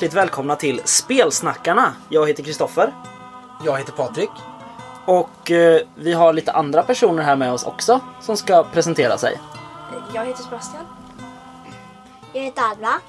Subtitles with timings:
[0.00, 1.94] Hjärtligt välkomna till Spelsnackarna.
[2.08, 2.92] Jag heter Kristoffer
[3.64, 4.30] Jag heter Patrik.
[5.06, 9.40] och eh, vi har lite andra personer här med oss också som ska presentera sig.
[10.14, 10.86] Jag heter Sebastian.
[12.32, 13.00] Jag heter Alva.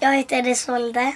[0.00, 1.12] Jag heter Isolde.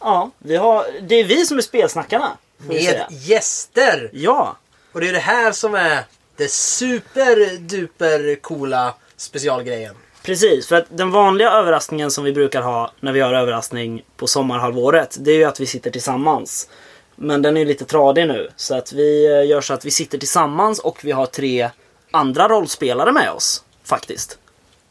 [0.00, 2.36] Ja, vi har, det är vi som är Spelsnackarna.
[2.58, 4.10] Med gäster!
[4.12, 4.56] Ja,
[4.92, 6.04] Och det är det här som är
[6.36, 9.94] det superduper coola specialgrejen.
[10.26, 10.66] Precis.
[10.66, 15.16] För att den vanliga överraskningen som vi brukar ha när vi har överraskning på sommarhalvåret,
[15.20, 16.68] det är ju att vi sitter tillsammans.
[17.16, 19.90] Men den är ju lite tradig nu, så att vi eh, gör så att vi
[19.90, 21.70] sitter tillsammans och vi har tre
[22.10, 24.38] andra rollspelare med oss, faktiskt.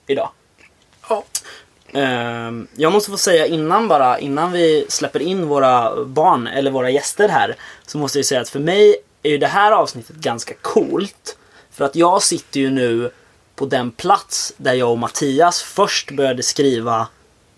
[0.07, 0.29] Idag.
[1.09, 1.23] Ja.
[1.93, 6.89] Ehm, Jag måste få säga innan bara, innan vi släpper in våra barn eller våra
[6.89, 7.55] gäster här.
[7.87, 11.37] Så måste jag säga att för mig är ju det här avsnittet ganska coolt.
[11.71, 13.11] För att jag sitter ju nu
[13.55, 17.07] på den plats där jag och Mattias först började skriva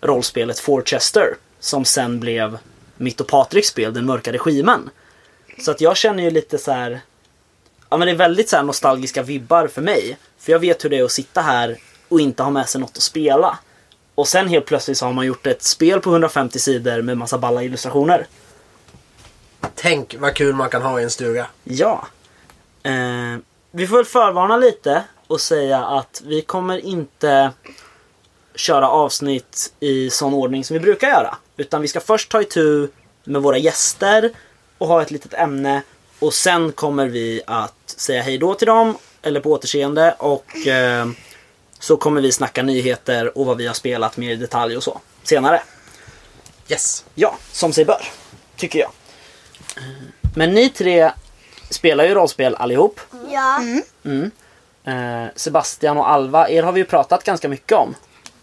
[0.00, 1.36] rollspelet Forchester.
[1.60, 2.58] Som sen blev
[2.96, 4.90] mitt och Patriks spel, Den mörka regimen.
[5.58, 7.00] Så att jag känner ju lite så här.
[7.88, 10.18] Ja men det är väldigt så här nostalgiska vibbar för mig.
[10.38, 12.96] För jag vet hur det är att sitta här och inte ha med sig något
[12.96, 13.58] att spela.
[14.14, 17.38] Och sen helt plötsligt så har man gjort ett spel på 150 sidor med massa
[17.38, 18.26] balla illustrationer.
[19.74, 21.46] Tänk vad kul man kan ha i en stuga.
[21.64, 22.06] Ja.
[22.82, 23.36] Eh,
[23.70, 27.52] vi får väl förvarna lite och säga att vi kommer inte
[28.54, 31.36] köra avsnitt i sån ordning som vi brukar göra.
[31.56, 32.88] Utan vi ska först ta itu
[33.24, 34.32] med våra gäster
[34.78, 35.82] och ha ett litet ämne.
[36.18, 40.14] Och sen kommer vi att säga hej då till dem, eller på återseende.
[40.18, 41.08] Och eh,
[41.78, 45.00] så kommer vi snacka nyheter och vad vi har spelat mer i detalj och så
[45.22, 45.62] senare.
[46.68, 47.04] Yes.
[47.14, 48.02] Ja, som sig bör.
[48.56, 48.90] Tycker jag.
[50.36, 51.12] Men ni tre
[51.70, 53.00] spelar ju rollspel allihop.
[53.30, 53.62] Ja.
[54.04, 54.22] Mm.
[54.24, 54.30] Eh,
[55.36, 57.94] Sebastian och Alva, er har vi ju pratat ganska mycket om.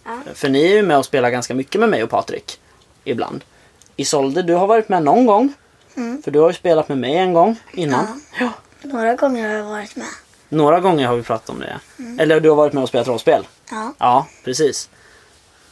[0.06, 0.20] Ja.
[0.34, 2.60] För ni är ju med och spelar ganska mycket med mig och Patrik.
[3.04, 3.44] Ibland.
[3.96, 5.54] Isolde, du har varit med någon gång.
[6.24, 8.22] För du har ju spelat med mig en gång innan.
[8.40, 8.50] Ja.
[8.82, 10.08] Några gånger har jag varit med.
[10.50, 11.80] Några gånger har vi pratat om det.
[12.24, 13.48] Eller du har varit med och spelat rollspel.
[13.72, 13.94] Ja.
[13.98, 14.90] Ja, precis.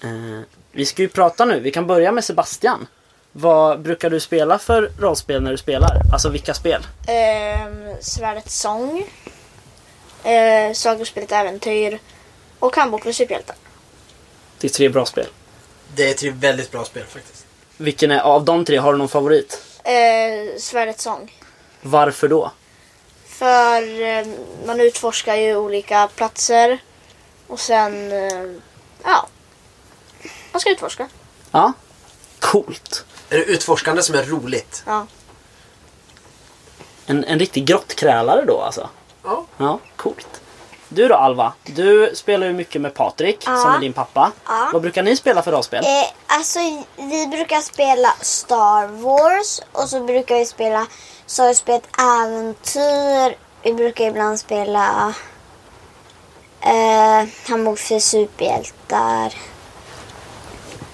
[0.03, 0.41] Eh,
[0.71, 1.59] vi ska ju prata nu.
[1.59, 2.87] Vi kan börja med Sebastian.
[3.31, 6.01] Vad brukar du spela för rollspel när du spelar?
[6.13, 6.81] Alltså vilka spel?
[7.07, 9.03] Ehm, Svärdets sång.
[10.23, 11.99] Ehm, Sagospelet Äventyr.
[12.59, 13.55] Och Handbok för superhjältar.
[14.59, 15.27] Det är tre bra spel.
[15.95, 17.45] Det är ett väldigt bra spel faktiskt.
[17.77, 19.61] Vilken är, av de tre, har du någon favorit?
[19.83, 21.39] Ehm, Svärdets sång.
[21.81, 22.51] Varför då?
[23.25, 24.35] För ehm,
[24.65, 26.79] man utforskar ju olika platser.
[27.47, 28.61] Och sen, ehm,
[29.03, 29.27] ja.
[30.51, 31.09] Man ska utforska.
[31.51, 31.73] Ja.
[32.39, 33.05] Coolt.
[33.29, 34.83] Är det utforskande som är roligt?
[34.85, 35.07] Ja.
[37.05, 38.89] En, en riktig grottkrälare då alltså.
[39.23, 39.45] Ja.
[39.57, 40.41] Ja, coolt.
[40.89, 41.53] Du då Alva?
[41.63, 43.57] Du spelar ju mycket med Patrik Ja.
[43.57, 44.31] som är din pappa.
[44.47, 44.69] Ja.
[44.73, 45.83] Vad brukar ni spela för rollspel?
[45.83, 46.59] Eh, alltså,
[46.95, 50.87] vi brukar spela Star Wars och så brukar vi spela
[51.25, 53.37] Sagospel Äventyr.
[53.63, 55.13] Vi brukar ibland spela
[56.61, 59.33] eh, Handbok för superhjältar.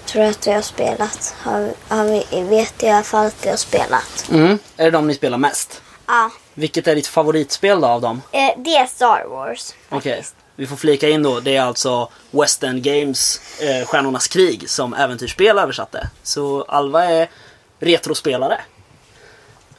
[0.06, 1.36] Tror jag att vi har spelat.
[1.44, 4.30] Har, har vi, vet i alla fall att vi har spelat.
[4.32, 4.60] Mm.
[4.78, 5.82] Är det de ni spelar mest?
[6.08, 8.22] Ja, Vilket är ditt favoritspel då av dem?
[8.32, 9.74] eh, det är Star Wars.
[9.90, 10.26] Okej,
[10.56, 11.40] vi får flika in då.
[11.40, 16.10] Det är alltså Western Games eh, Stjärnornas krig som äventyrsspel översatte.
[16.24, 17.30] Så Alva är
[17.80, 18.62] retrospelare.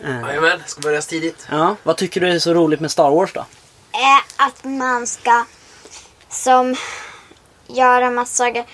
[0.00, 1.46] Eh, Jajamän, ska börja tidigt.
[1.50, 3.44] ja, vad tycker du är så roligt med Star Wars då?
[3.92, 5.44] är att man ska
[6.28, 6.76] som
[7.66, 8.64] göra massa saker.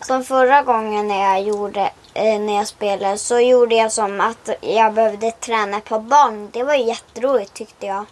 [0.00, 4.48] Som förra gången när jag gjorde eh, när jag spelade så gjorde jag som att
[4.60, 6.48] jag behövde träna på barn.
[6.52, 8.04] Det var jätteroligt tyckte jag.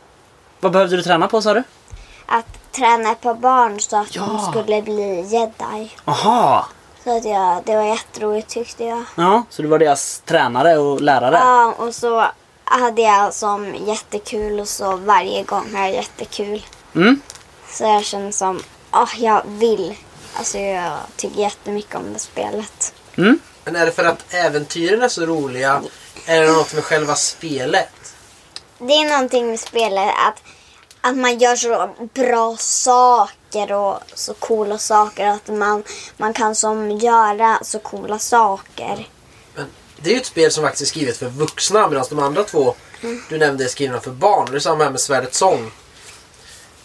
[0.61, 1.63] Vad behövde du träna på sa du?
[2.27, 4.23] Att träna på barn så att Ja.
[4.27, 5.91] de skulle bli jedi.
[6.05, 6.67] Aha!
[7.05, 9.05] Så att jag, det var jätteroligt tyckte jag.
[9.17, 11.37] Ja, så du var deras tränare och lärare?
[11.37, 12.25] Ja, och så
[12.65, 16.67] hade jag som jättekul och så varje gång har jag jättekul.
[16.95, 17.21] Mm.
[17.71, 18.61] Så jag känner som,
[18.91, 19.95] ah jag vill.
[20.39, 22.95] Alltså jag tycker jättemycket om det spelet.
[23.17, 23.39] Mm.
[23.65, 25.83] Men är det för att äventyren är så roliga?
[26.27, 27.89] Är det något med själva spelet?
[28.79, 30.43] Det är någonting med spelet att,
[31.01, 35.27] att man gör så bra saker och så coola saker.
[35.27, 35.85] Att man,
[36.17, 39.09] man kan som göra så coola saker.
[39.55, 39.67] Men
[39.97, 42.75] det är ju ett spel som faktiskt är skrivet för vuxna medan de andra två
[43.29, 44.49] du nämnde är skrivna för barn.
[44.51, 45.73] Det är samma här med Svärdets sång.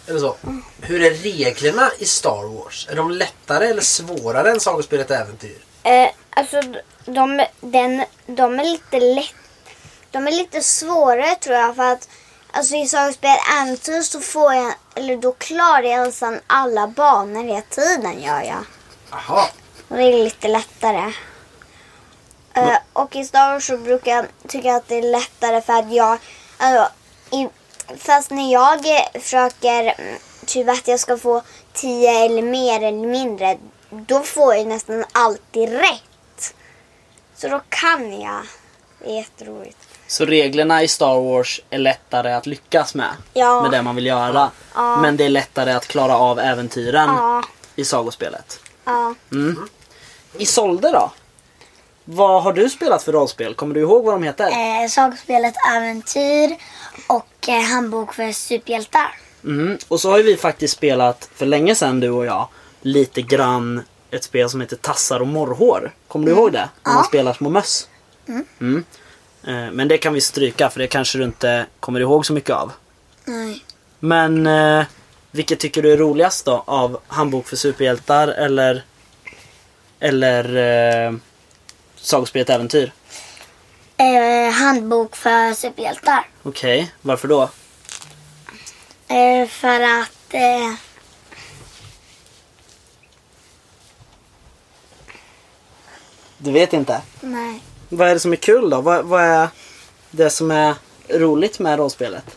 [0.06, 0.36] Eller så.
[0.80, 2.88] Hur är reglerna i Star Wars?
[2.90, 5.58] Är de lättare eller svårare än sagospelet Äventyr?
[5.86, 6.60] Eh, alltså
[7.04, 9.34] de, den, de är lite lätt.
[10.10, 12.08] De är lite svårare tror jag för att
[12.50, 17.60] alltså i Sagospel Äventyr så får jag, eller då klarar jag nästan alla banor hela
[17.60, 18.64] tiden gör jag.
[19.88, 21.12] Och det är lite lättare.
[22.54, 25.92] Eh, och i Star Wars så brukar jag tycka att det är lättare för att
[25.92, 26.18] jag...
[26.58, 26.92] Alltså,
[27.30, 27.48] i,
[27.98, 28.80] fast när jag
[29.22, 31.42] försöker mm, typ att jag ska få
[31.72, 33.58] 10 eller mer eller mindre,
[33.90, 36.54] då får jag nästan alltid rätt.
[37.36, 38.42] Så då kan jag.
[38.98, 39.78] Det är jätteroligt.
[40.06, 43.10] Så reglerna i Star Wars är lättare att lyckas med.
[43.32, 43.62] Ja.
[43.62, 44.50] Med det man vill göra.
[44.74, 44.96] Ja.
[45.00, 47.42] Men det är lättare att klara av äventyren Ja.
[47.76, 48.60] i sagospelet.
[48.84, 49.14] Ja.
[49.32, 49.68] Mm.
[50.38, 51.10] Isolde då?
[52.04, 53.54] Vad har du spelat för rollspel?
[53.54, 54.46] Kommer du ihåg vad de heter?
[54.46, 56.56] Eh, sagspelet Äventyr
[57.06, 59.18] och eh, Handbok för superhjältar.
[59.44, 59.78] Mm.
[59.88, 62.48] Och så har ju vi faktiskt spelat för länge sedan du och jag
[62.86, 65.94] lite grann ett spel som heter Tassar och morrhår.
[66.08, 66.68] Kommer du ihåg det?
[66.84, 67.88] När man spelar små möss.
[68.60, 68.84] Mm.
[69.46, 72.50] Eh, Men det kan vi stryka för det kanske du inte kommer ihåg så mycket
[72.50, 72.72] av.
[73.24, 73.64] Nej.
[73.98, 74.84] Men eh,
[75.30, 76.62] vilket tycker du är roligast då?
[76.66, 78.84] Av Handbok för superhjältar eller
[80.00, 80.56] eller
[81.06, 81.12] eh,
[81.96, 82.92] Sagospelet Äventyr?
[83.96, 86.28] Eh, handbok för superhjältar.
[86.42, 87.42] Okej, varför då?
[89.08, 90.74] Eh, för att eh,
[96.38, 97.02] Du vet inte?
[97.20, 97.62] nej.
[97.88, 98.80] Vad är det som är kul då?
[98.80, 99.48] Vad, vad är
[100.10, 100.74] det som är
[101.08, 102.36] roligt med rollspelet?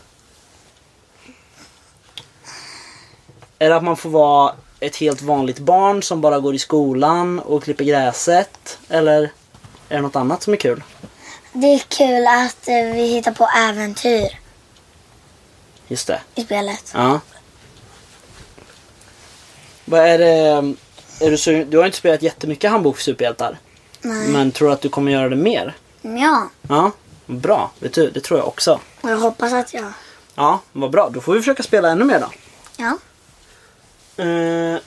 [3.58, 7.38] Är det att man får vara ett helt vanligt barn som bara går i skolan
[7.38, 8.78] och klipper gräset?
[8.88, 9.22] Eller
[9.88, 10.82] är det något annat som är kul?
[11.52, 14.38] Det är kul att eh, vi hittar på äventyr
[15.88, 16.20] Just det.
[16.34, 16.92] i spelet.
[16.94, 17.20] Ja.
[19.84, 20.74] Vad är det...
[21.20, 23.58] Är du, så, du har inte spelat jättemycket handbok för superhjältar.
[24.02, 24.28] Nej.
[24.28, 25.76] Men tror du att du kommer göra det mer?
[26.02, 26.90] Ja, Ja,
[27.26, 27.70] bra.
[27.78, 28.80] Vet du, det tror jag också.
[29.00, 29.92] och jag hoppas att jag...
[30.34, 31.08] Ja, vad bra.
[31.10, 32.30] Då får vi försöka spela ännu mer då.
[32.76, 32.96] Ja.
[34.24, 34.78] Eh,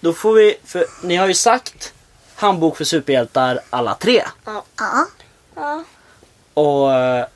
[0.00, 1.92] då får vi, för ni har ju sagt
[2.34, 4.22] handbok för superhjältar alla tre.
[4.44, 4.64] Ja.
[5.54, 5.84] Ja.
[6.54, 7.26] Och eh,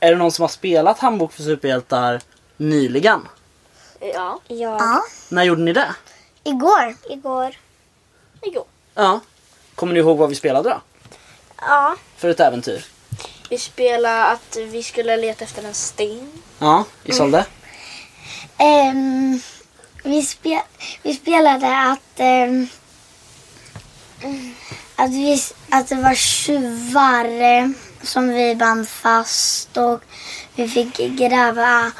[0.00, 2.20] är det någon som har spelat handbok för superhjältar
[2.56, 3.20] nyligen?
[4.00, 4.40] Ja.
[4.48, 5.02] Ja.
[5.28, 5.94] När gjorde ni det?
[6.44, 6.96] Igår.
[7.10, 7.56] Igår.
[8.42, 8.64] Jo.
[8.94, 9.20] Ja.
[9.74, 10.80] Kommer ni ihåg vad vi spelade då?
[11.60, 11.96] Ja.
[12.16, 12.84] För ett äventyr?
[13.50, 16.42] Vi spelade att vi skulle leta efter en sten.
[16.58, 17.46] Ja, Isolde?
[18.58, 19.40] Ehm,
[20.04, 20.62] vi, spe,
[21.02, 22.68] vi spelade att, ehm,
[24.96, 27.68] att, vi, att det var tjuvar eh,
[28.02, 30.00] som vi band fast och
[30.54, 31.92] vi fick gräva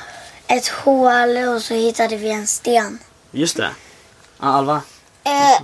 [0.47, 2.99] ett hål och så hittade vi en sten.
[3.31, 3.71] Just det.
[4.39, 4.83] Alva?
[5.25, 5.63] Eh,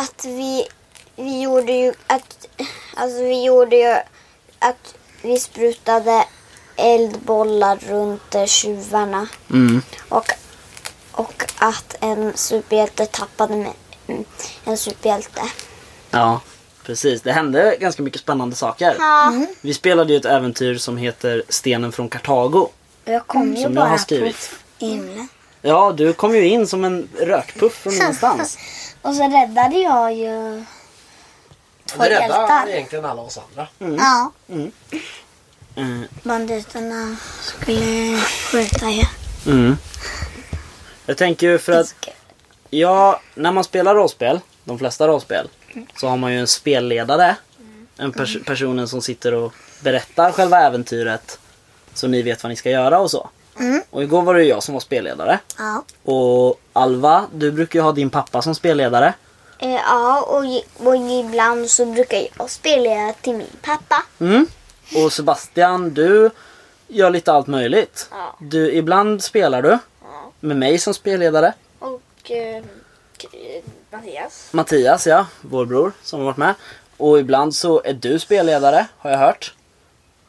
[0.00, 0.68] att vi,
[1.20, 2.46] vi gjorde ju att,
[2.94, 3.94] alltså vi gjorde ju
[4.58, 6.24] att vi sprutade
[6.76, 9.82] eldbollar runt eh, tjuvarna Mm.
[10.08, 10.32] och,
[11.12, 13.72] och att en superhjälte tappade med
[14.06, 14.24] mm,
[14.64, 15.40] en superhjälte.
[16.10, 16.40] Ja,
[16.86, 17.22] precis.
[17.22, 18.96] Det hände ganska mycket spännande saker.
[18.98, 19.32] Ja.
[19.60, 22.68] Vi spelade ju ett äventyr som heter Stenen från Kartago.
[23.04, 24.50] Jag kom ju Som jag har bara skrivit.
[24.78, 25.28] på himlen.
[25.62, 28.58] Ja, du kom ju in som en rökpuff från ingenstans.
[29.02, 30.64] Och så räddade jag ju
[31.92, 32.68] två Det räddar hjältar.
[32.68, 33.68] egentligen alla oss andra.
[33.78, 34.32] Ja.
[35.76, 36.04] Mm.
[36.22, 39.08] Banditerna skulle skjuta er.
[39.46, 39.76] Mm.
[41.06, 41.94] Jag tänker ju för att
[42.72, 45.48] Ja, när man spelar rollspel, de flesta rollspel,
[46.00, 47.36] så har man ju en spelledare.
[47.96, 51.38] En pers- personen som sitter och berättar själva äventyret.
[51.94, 53.28] Så ni vet vad ni ska göra och så.
[53.58, 53.82] Mm.
[53.90, 55.38] Och igår var det ju jag som var spelledare.
[55.58, 55.84] Ja.
[56.12, 59.14] Och Alva, du brukar ju ha din pappa som spelledare.
[59.62, 60.44] Eh, ja, och,
[60.86, 64.02] och ibland så brukar jag spela till min pappa.
[64.20, 64.46] Mm.
[65.04, 66.30] Och Sebastian, du
[66.88, 68.08] gör lite allt möjligt.
[68.10, 68.36] Ja.
[68.40, 69.68] Du, ibland spelar du
[70.02, 70.32] Ja.
[70.40, 71.52] med mig som spelledare.
[71.78, 72.62] Och eh,
[73.22, 74.48] K- eh, Mattias.
[74.52, 76.54] Mattias, ja, vår bror som har varit med.
[76.96, 79.54] Och ibland så är du spelledare, har jag hört.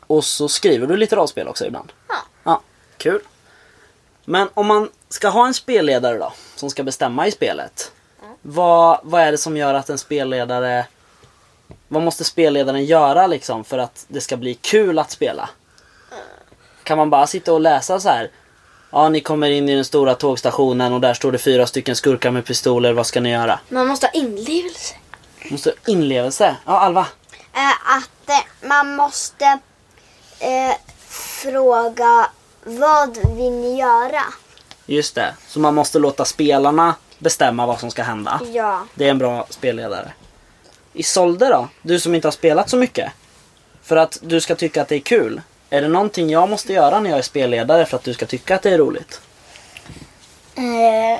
[0.07, 1.91] Och så skriver du lite rollspel också ibland.
[2.07, 2.15] Ja.
[2.43, 2.61] Ja,
[2.97, 3.21] kul.
[4.25, 7.91] Men om man ska ha en spelledare då, som ska bestämma i spelet.
[8.41, 10.85] Vad, vad är det som gör att en spelledare...
[11.87, 15.49] Vad måste spelledaren göra liksom för att det ska bli kul att spela?
[16.83, 18.31] Kan man bara sitta och läsa så här?
[18.91, 22.31] Ja, ni kommer in i den stora tågstationen och där står det fyra stycken skurkar
[22.31, 22.93] med pistoler.
[22.93, 23.59] Vad ska ni göra?
[23.69, 24.95] Man måste ha inlevelse.
[25.51, 26.55] Måste ha inlevelse.
[26.65, 27.07] Ja, Alva.
[27.53, 29.45] Eh, att eh, man måste
[30.39, 30.75] eh,
[31.41, 32.29] fråga
[32.63, 34.23] vad vill ni göra?
[34.85, 35.35] Just det.
[35.47, 38.41] Så man måste låta spelarna bestämma vad som ska hända.
[38.53, 38.85] Ja.
[38.95, 40.11] Det är en bra spelledare.
[40.93, 41.67] Isolde då?
[41.81, 43.11] Du som inte har spelat så mycket.
[43.83, 45.41] För att du ska tycka att det är kul.
[45.69, 48.55] Är det någonting jag måste göra när jag är spelledare för att du ska tycka
[48.55, 49.21] att det är roligt?
[50.55, 51.19] Eh,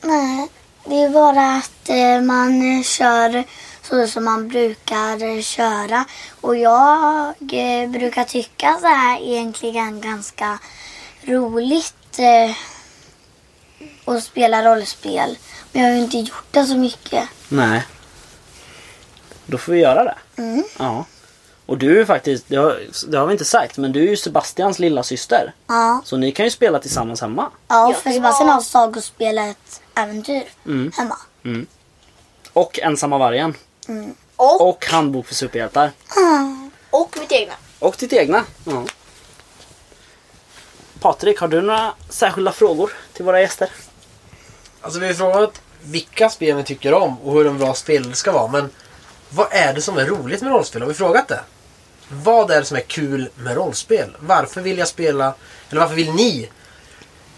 [0.00, 0.48] nej,
[0.84, 3.44] det är bara att eh, man eh, kör
[3.82, 6.04] så som man brukar eh, köra.
[6.40, 10.58] Och jag eh, brukar tycka så här egentligen ganska
[11.22, 12.18] roligt
[14.04, 15.38] att spela rollspel.
[15.72, 17.28] Men jag har ju inte gjort det så mycket.
[17.48, 17.82] Nej.
[19.46, 20.16] Då får vi göra det.
[20.42, 20.64] Mm.
[20.78, 21.04] Ja.
[21.66, 24.16] Och du är faktiskt, det har, det har vi inte sagt, men du är ju
[24.16, 25.52] Sebastians lilla syster.
[25.66, 27.50] Ja, Så ni kan ju spela tillsammans hemma.
[27.68, 30.92] ja för Sebastian har sagospelet Äventyr Mm.
[30.96, 31.16] hemma.
[32.52, 33.54] Och Ensamma vargen.
[34.36, 35.92] Och, Och Handbok för superhjältar.
[36.90, 37.54] och mitt egna.
[37.78, 38.44] Och ditt egna.
[38.64, 38.84] Ja.
[41.00, 43.70] Patrik, har du några särskilda frågor till våra gäster?
[44.80, 48.32] Alltså vi har frågat vilka spel ni tycker om och hur en bra spel ska
[48.32, 48.48] vara.
[48.48, 48.70] Men
[49.30, 50.82] vad är det som är roligt med rollspel?
[50.82, 51.40] Har vi frågat det?
[52.08, 54.16] Vad är det som är kul med rollspel?
[54.20, 55.34] Varför vill jag spela,
[55.70, 56.50] eller varför vill ni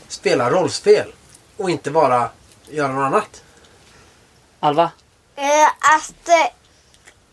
[0.08, 1.12] spela rollspel?
[1.56, 2.30] Och inte bara
[2.70, 3.42] göra något annat?
[4.60, 4.90] Alva?
[5.36, 5.66] Eh,
[5.96, 6.28] att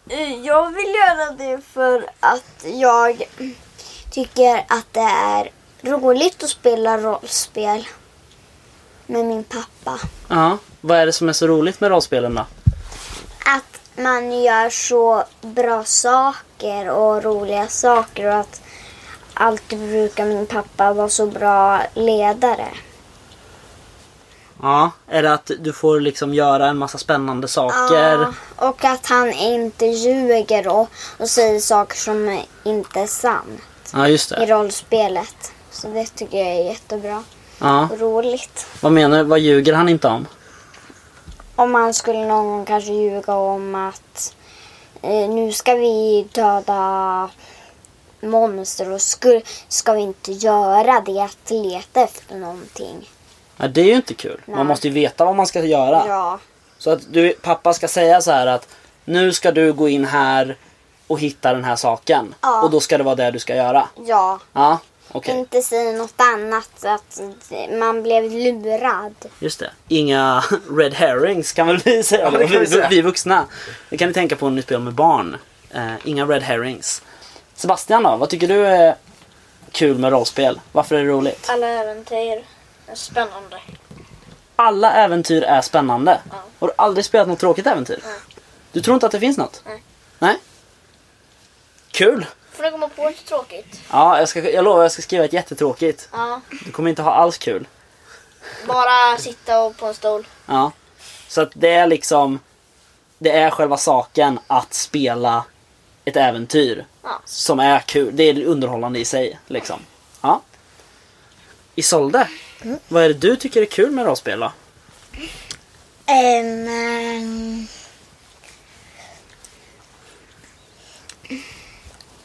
[0.09, 3.23] eh, jag vill göra det för att jag
[4.11, 7.87] tycker att det är roligt att spela rollspel
[9.07, 9.99] med min pappa.
[10.27, 10.57] Ja.
[10.81, 12.45] Vad är det som är så roligt med rollspelen då?
[13.45, 18.61] Att man gör så bra saker och roliga saker och att
[19.33, 22.67] alltid brukar min pappa vara så bra ledare.
[24.61, 24.91] Ja.
[25.07, 27.95] Är det att du får liksom göra en massa spännande saker?
[27.95, 33.61] Ja, och att han inte ljuger och, och säger saker som inte är sant
[33.93, 34.45] Ja, just i det.
[34.45, 35.51] rollspelet.
[35.81, 37.23] Så det tycker jag är jättebra
[37.59, 37.87] Ja.
[37.91, 38.67] och roligt.
[38.81, 39.23] Vad menar du?
[39.23, 40.27] Vad ljuger han inte om?
[41.55, 44.35] Om man skulle någon gång kanske ljuga om att
[45.01, 47.29] eh, nu ska vi döda
[48.21, 53.09] monster och ska, ska vi inte göra det att leta efter någonting.
[53.57, 54.41] Ja, det är ju inte kul.
[54.45, 54.65] Man Nej.
[54.65, 56.03] måste ju veta vad man ska göra.
[56.07, 56.39] Ja,
[56.77, 58.67] Så att du, pappa ska säga så här att
[59.05, 60.57] nu ska du gå in här
[61.07, 62.35] och hitta den här saken.
[62.41, 62.61] Ja.
[62.63, 63.87] Och då ska det vara det du ska göra.
[64.05, 64.39] ja.
[64.53, 64.77] Ja,
[65.11, 65.37] okej.
[65.39, 67.21] Inte säga något annat att
[67.79, 69.15] man blev lurad.
[69.39, 69.71] Just det.
[69.87, 70.43] Inga
[70.77, 72.23] red herrings kan väl vi säga.
[72.23, 72.87] Ja, vi vi, säga.
[72.89, 73.45] vi vuxna.
[73.89, 75.37] Det kan ni tänka på när ni spelar med barn.
[75.71, 77.01] Eh, inga red herrings.
[77.55, 78.15] Sebastian då?
[78.15, 78.95] Vad tycker du är
[79.71, 80.59] kul med rollspel?
[80.71, 81.49] Varför är det roligt?
[81.49, 82.43] Alla äventyr
[82.87, 83.59] är spännande.
[84.55, 86.19] Alla äventyr är spännande.
[86.59, 87.99] Har du aldrig spelat något tråkigt äventyr?
[88.05, 88.13] Nej.
[88.71, 89.63] Du tror inte att det finns något?
[89.65, 89.83] Nej.
[90.19, 90.37] Nej?
[91.91, 92.25] Kul!
[92.59, 93.81] Får du komma på ett tråkigt?
[93.91, 96.09] Ja, jag, ska, jag lovar jag ska skriva ett jättetråkigt.
[96.11, 96.41] Ja.
[96.65, 97.67] Du kommer inte ha alls kul.
[98.67, 100.27] Bara sitta och på en stol.
[100.45, 100.71] Ja.
[101.27, 102.39] Så att det är liksom
[103.17, 105.43] Det är själva saken att spela
[106.05, 107.21] ett äventyr Ja.
[107.25, 108.15] som är kul.
[108.15, 109.39] Det är underhållande i sig.
[109.47, 109.79] Liksom.
[110.21, 110.41] Ja.
[111.75, 112.27] Isolde,
[112.87, 114.51] vad är det du tycker är kul med rollspel då?
[116.05, 117.67] Ehm,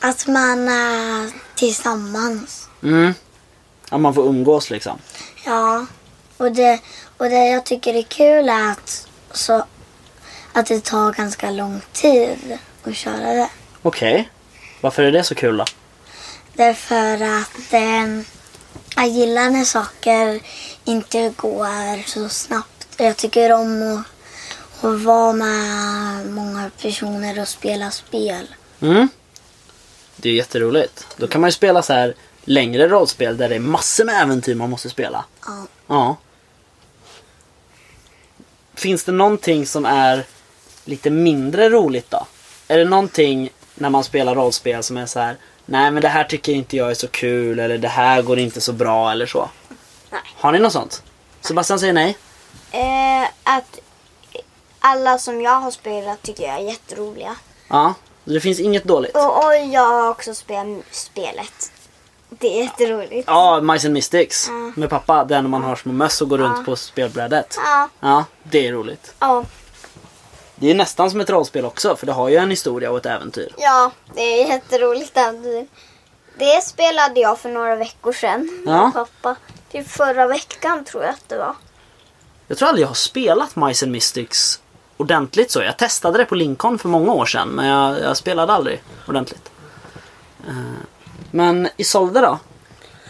[0.05, 2.69] att man är tillsammans.
[2.83, 3.15] Mm.
[3.91, 4.99] Ja, man får umgås liksom.
[5.45, 5.87] Ja,
[6.37, 6.81] och det,
[7.17, 9.65] och det jag tycker är kul är att, så,
[10.53, 13.49] att det tar ganska lång tid att köra det.
[13.83, 14.31] Okej.
[14.81, 15.65] Varför är det så kul då?
[16.53, 18.07] Därför att eh,
[18.97, 20.41] jag gillar när saker
[20.85, 22.89] inte går så snabbt.
[22.97, 24.05] Jag tycker om
[24.83, 28.55] att, att vara med många personer och spela spel.
[28.81, 29.09] Mm.
[30.25, 31.07] Det är jätteroligt.
[31.17, 32.15] Då kan man ju spela så här
[32.45, 35.25] längre rollspel där det är massor med äventyr man måste spela.
[35.47, 35.67] Ja.
[35.87, 36.17] Ja.
[38.75, 40.25] Finns det någonting som är
[40.85, 42.27] lite mindre roligt då?
[42.69, 46.25] Är det någonting när man spelar rollspel som är så här Nej men det här
[46.25, 49.51] tycker inte jag är så kul eller det här går inte så bra eller så.
[50.11, 50.21] Nej.
[50.37, 51.03] Har ni något sånt?
[51.41, 52.17] Sebastian säger nej.
[52.71, 53.81] Eh, att
[54.79, 57.37] alla som jag har spelat tycker jag är jätteroliga.
[57.69, 57.95] Ja.
[58.25, 59.15] Det finns inget dåligt.
[59.17, 61.73] Och, och jag har också spelat spelet.
[62.29, 63.25] Det är jätteroligt.
[63.29, 64.73] Ja, Mice and Mystics Ja.
[64.77, 65.25] med pappa.
[65.25, 66.65] Den man har små möss och går runt Ja.
[66.65, 67.57] på spelbrädet.
[67.65, 69.15] Ja, Ja, det är roligt.
[69.19, 69.45] ja,
[70.57, 73.07] Det är nästan som ett rollspel också för det har ju en historia och ett
[73.07, 73.55] äventyr.
[73.59, 75.17] ja, det är jätteroligt.
[75.17, 75.67] äventyr.
[76.39, 78.91] Det spelade jag för några veckor sedan med Ja.
[78.95, 79.37] pappa.
[79.73, 81.55] Typ förra veckan tror jag att det var.
[82.47, 84.61] Jag tror aldrig jag har spelat Mice and Mystics
[84.97, 85.63] ordentligt så.
[85.63, 89.51] Jag testade det på Lincoln för många år sedan men jag, jag spelade aldrig ordentligt.
[90.49, 90.55] Eh,
[91.31, 92.39] men Men Isolde då?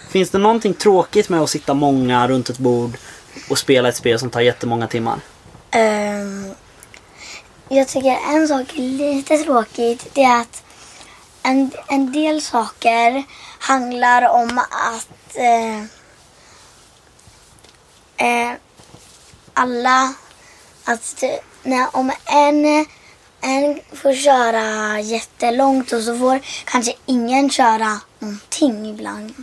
[0.08, 2.96] Finns det någonting tråkigt med att sitta många runt ett bord
[3.50, 5.20] och spela ett spel som tar jättemånga timmar?
[5.74, 6.54] Um,
[7.68, 10.14] jag tycker en sak är lite tråkigt.
[10.14, 10.62] Det är att
[11.42, 13.24] en, en del saker
[13.58, 15.78] handlar om att eh,
[18.26, 18.52] eh,
[19.54, 20.14] alla...
[20.84, 21.24] Att
[21.64, 22.86] när, om en,
[23.40, 29.34] en får köra jättelångt och så får kanske ingen köra någonting ibland.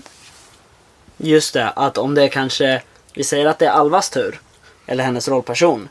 [1.18, 2.82] Just det, att om det är kanske,
[3.13, 4.42] vi säger att det är Alvas tur.
[4.86, 5.90] Eller hennes rollperson.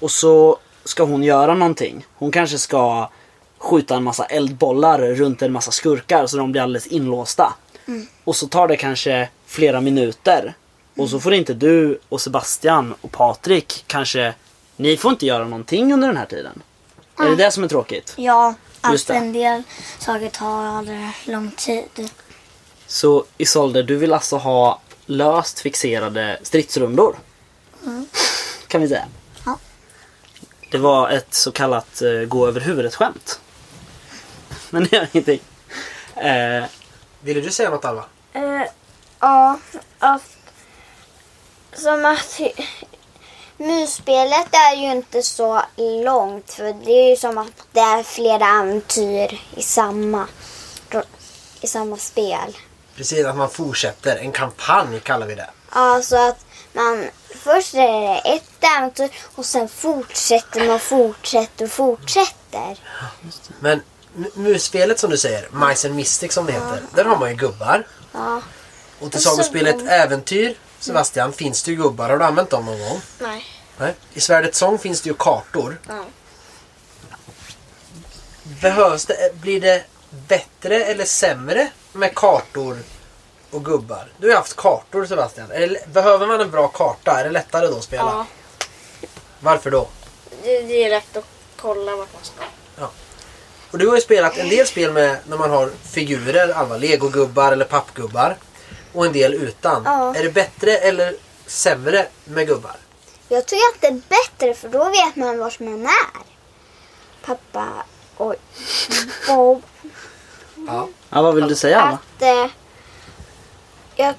[0.00, 2.06] Och så ska hon göra någonting.
[2.14, 3.10] Hon kanske ska
[3.58, 7.52] skjuta en massa eldbollar runt en massa skurkar så de blir alldeles inlåsta.
[8.24, 10.54] Och så tar det kanske flera minuter.
[10.96, 14.34] Och så får inte du och Sebastian och Patrik kanske,
[14.80, 16.62] ni får inte göra någonting under den här tiden.
[17.18, 18.14] Är det det som är tråkigt?
[18.16, 19.62] Ja, att en del
[19.98, 22.10] saker tar lång tid.
[22.86, 27.16] Så Isolde, du vill alltså ha löst fixerade stridsrundor?
[28.68, 29.04] Kan vi säga.
[29.46, 29.58] Ja.
[30.70, 33.40] Det var ett så kallat eh, gå över huvudet-skämt.
[34.70, 35.40] Men det gör ingenting.
[36.14, 36.64] Eh,
[37.20, 38.04] Ville du säga något Alva?
[38.32, 38.62] Eh,
[39.20, 39.58] ja,
[39.98, 40.36] att,
[41.72, 42.40] som att
[43.60, 45.62] musspelet är ju inte så
[46.04, 50.26] långt för det är ju som att det är flera äventyr i samma,
[51.60, 52.56] i samma spel.
[52.96, 54.16] Precis, att man fortsätter.
[54.16, 55.50] En kampanj kallar vi det.
[55.74, 61.70] Ja, så att man först är det ett äventyr och sen fortsätter man fortsätter och
[61.70, 62.78] fortsätter.
[63.60, 63.82] Men
[64.16, 66.82] mu- musspelet som du säger, Mice and Mystic som det heter.
[66.94, 67.86] Där har man ju gubbar.
[68.12, 68.42] Ja.
[69.00, 72.10] Och till sagospelet Äventyr, Sebastian, finns det ju gubbar.
[72.10, 73.00] Har du använt dem någon gång?
[73.18, 73.44] Nej.
[73.78, 73.94] Nej.
[74.14, 75.80] I Svärdets sång finns det ju kartor.
[75.88, 76.04] Ja.
[78.42, 82.78] Behövs det, blir det bättre eller sämre med kartor
[83.50, 84.12] och gubbar?
[84.18, 85.50] Du har ju haft kartor Sebastian.
[85.50, 87.20] Är det, behöver man en bra karta?
[87.20, 88.02] Är det lättare då att spela?
[88.02, 88.26] Ja.
[89.40, 89.88] Varför då?
[90.42, 91.24] Det, det är lätt att
[91.56, 92.44] kolla vart man ska.
[93.70, 97.52] Och du har ju spelat en del spel med när man har figurer, Alva, legogubbar
[97.52, 98.36] eller pappgubbar.
[98.92, 99.82] Och en del utan.
[99.84, 100.14] Ja.
[100.14, 101.14] Är det bättre eller
[101.46, 102.76] sämre med gubbar?
[103.28, 106.22] Jag tycker att det är bättre för då vet man vart man är.
[107.26, 107.66] Pappa
[108.16, 108.34] och
[109.26, 109.62] Bob.
[110.66, 110.88] Ja.
[111.10, 111.98] ja, vad vill du säga Alva?
[112.16, 112.50] Att eh,
[113.94, 114.14] jag,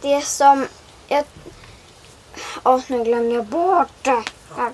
[0.00, 0.66] det är som...
[1.08, 1.24] Jag,
[2.62, 4.22] Åh, nu glömde jag bort det.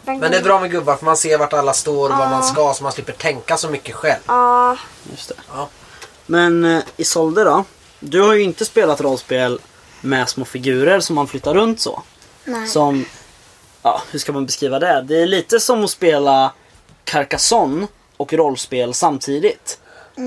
[0.04, 2.42] Men det är bra med gubbar för man ser vart alla står och vad man
[2.42, 4.20] ska så man slipper tänka så mycket själv.
[4.26, 4.76] Ja,
[5.10, 5.34] Just det.
[5.54, 5.68] Ja.
[6.26, 7.64] Men eh, Isolde då?
[8.04, 9.60] Du har ju inte spelat rollspel
[10.00, 12.02] med små figurer som man flyttar runt så.
[12.44, 12.68] Nej.
[12.68, 13.04] Som,
[13.82, 15.04] ja hur ska man beskriva det?
[15.08, 16.52] Det är lite som att spela
[17.04, 17.86] Carcassonne
[18.16, 19.78] och rollspel samtidigt.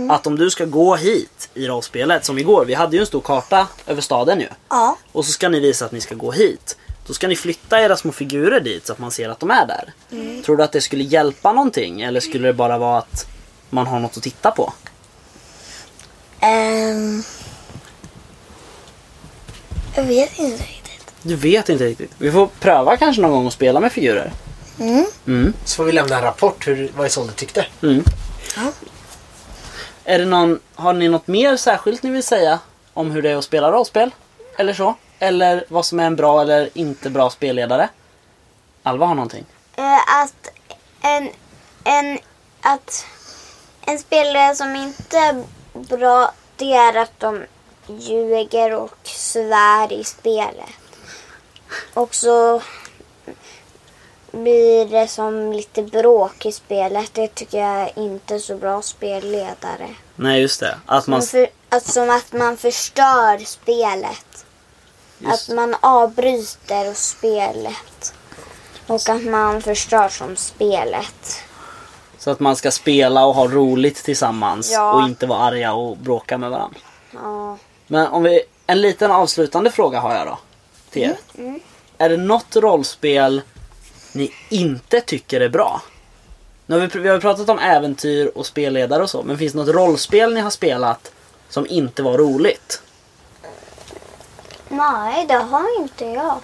[0.09, 3.21] Att om du ska gå hit i rollspelet, som igår, vi hade ju en stor
[3.21, 4.47] karta över staden ju.
[4.69, 4.97] Ja.
[5.11, 6.77] Och så ska ni visa att ni ska gå hit.
[7.07, 9.65] Då ska ni flytta era små figurer dit så att man ser att de är
[9.65, 9.93] där.
[10.43, 13.27] Tror du att det skulle hjälpa någonting eller skulle det bara vara att
[13.69, 14.73] man har något att titta på?
[16.39, 17.23] Ehm,
[19.95, 21.13] jag vet inte riktigt.
[21.21, 22.11] Du vet inte riktigt.
[22.17, 24.33] Vi får pröva kanske någon gång att spela med figurer.
[24.79, 25.05] Mm.
[25.27, 25.53] Mm.
[25.65, 27.65] Så får vi lämna en rapport hur, vad Isolde tyckte.
[27.83, 28.03] Mm.
[28.55, 28.71] Ja.
[30.03, 32.59] Är det någon, har ni något mer särskilt ni vill säga
[32.93, 34.11] om hur det är att spela rollspel?
[34.57, 34.95] Eller så?
[35.19, 37.89] Eller vad som är en bra eller inte bra spelledare?
[38.83, 39.45] Alva har någonting.
[39.75, 40.49] eh, att
[41.01, 41.29] en,
[41.83, 42.19] en,
[42.61, 43.05] att
[43.81, 45.43] en spelare som inte är
[45.97, 47.43] bra, det är att de
[47.87, 50.69] ljuger och svär i spelet.
[51.93, 52.61] Och så
[54.31, 57.13] blir det som lite bråk i spelet.
[57.13, 59.95] Det tycker jag inte är så bra spelledare.
[60.15, 60.79] Nej just det.
[60.85, 61.19] Att man...
[61.19, 64.45] Man för, att, som att man förstör spelet.
[65.17, 65.49] Just.
[65.49, 68.13] Att man avbryter spelet.
[68.87, 71.41] Och att man förstör som spelet.
[72.17, 74.93] Så att man ska spela och ha roligt tillsammans Ja.
[74.93, 76.79] och inte vara arga och bråka med varandra.
[77.11, 77.57] Ja.
[77.87, 80.37] Men om vi, en liten avslutande fråga har jag då.
[80.89, 81.17] Till er.
[81.97, 83.41] Är det något rollspel
[84.11, 85.81] ni inte tycker är bra?
[86.65, 89.23] Nu har vi, vi har pratat om äventyr och spelledare och så.
[89.23, 91.11] Men finns det något rollspel ni har spelat
[91.49, 92.81] som inte var roligt?
[94.69, 96.39] Nej, det har inte jag.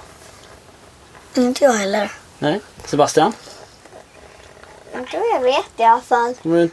[1.36, 2.12] Inte jag heller.
[2.40, 2.60] Nej?
[2.86, 3.34] Sebastian?
[4.98, 6.36] Inte vad jag vet i alla fall.
[6.44, 6.70] Du-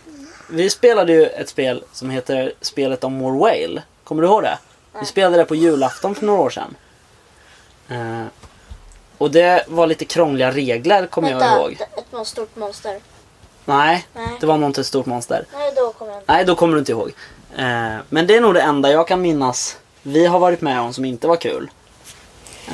[0.51, 3.83] Vi spelade ju ett spel som heter Spelet om More Whale.
[4.09, 4.59] Kommer du ihåg det?
[5.01, 6.77] Vi spelade det på julafton för några år sedan.
[7.89, 8.25] Eh,
[9.19, 11.79] och det var lite krångliga regler kommer jag ihåg.
[11.81, 13.01] ett, stort monster.
[13.65, 14.29] Nej, Nej.
[14.41, 15.45] det var något ett stort monster.
[15.53, 16.33] Nej, då kommer jag inte.
[16.33, 17.13] Nej, då kommer du inte ihåg.
[17.57, 20.93] Eh, men det är nog det enda jag kan minnas vi har varit med om
[20.95, 21.71] som inte var kul.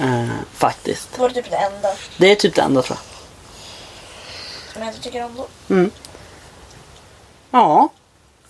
[0.01, 1.09] Eh, faktiskt.
[1.15, 3.05] Det var typ det enda Det är typ det enda tror jag.
[4.73, 5.75] som jag inte tycker om då.
[5.75, 5.91] Mm.
[7.51, 7.89] Ja,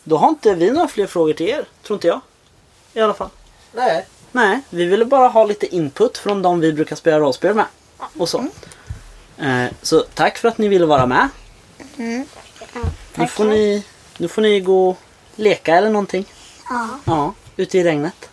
[0.05, 1.65] då har inte vi några fler frågor till er.
[1.83, 2.21] Tror inte jag.
[2.95, 3.31] I alla fall.
[3.73, 4.07] Nej.
[4.33, 7.67] Nej, vi ville bara ha lite input från de vi brukar spela rollspel med.
[8.19, 8.39] Och så.
[9.39, 11.29] Eh, så tack för att ni ville vara med.
[11.97, 12.27] Nu
[13.29, 13.85] får, ni,
[14.19, 14.99] nu får ni gå och
[15.37, 16.27] leka eller någonting.
[16.71, 16.89] Ja.
[17.05, 18.31] Ja, ute i regnet.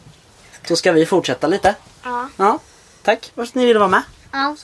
[0.67, 1.76] Så ska vi fortsätta lite.
[2.04, 2.30] Ja.
[2.38, 2.60] Ja,
[3.04, 3.32] tack.
[3.36, 4.04] Vad ni ville vara med.
[4.32, 4.56] ja.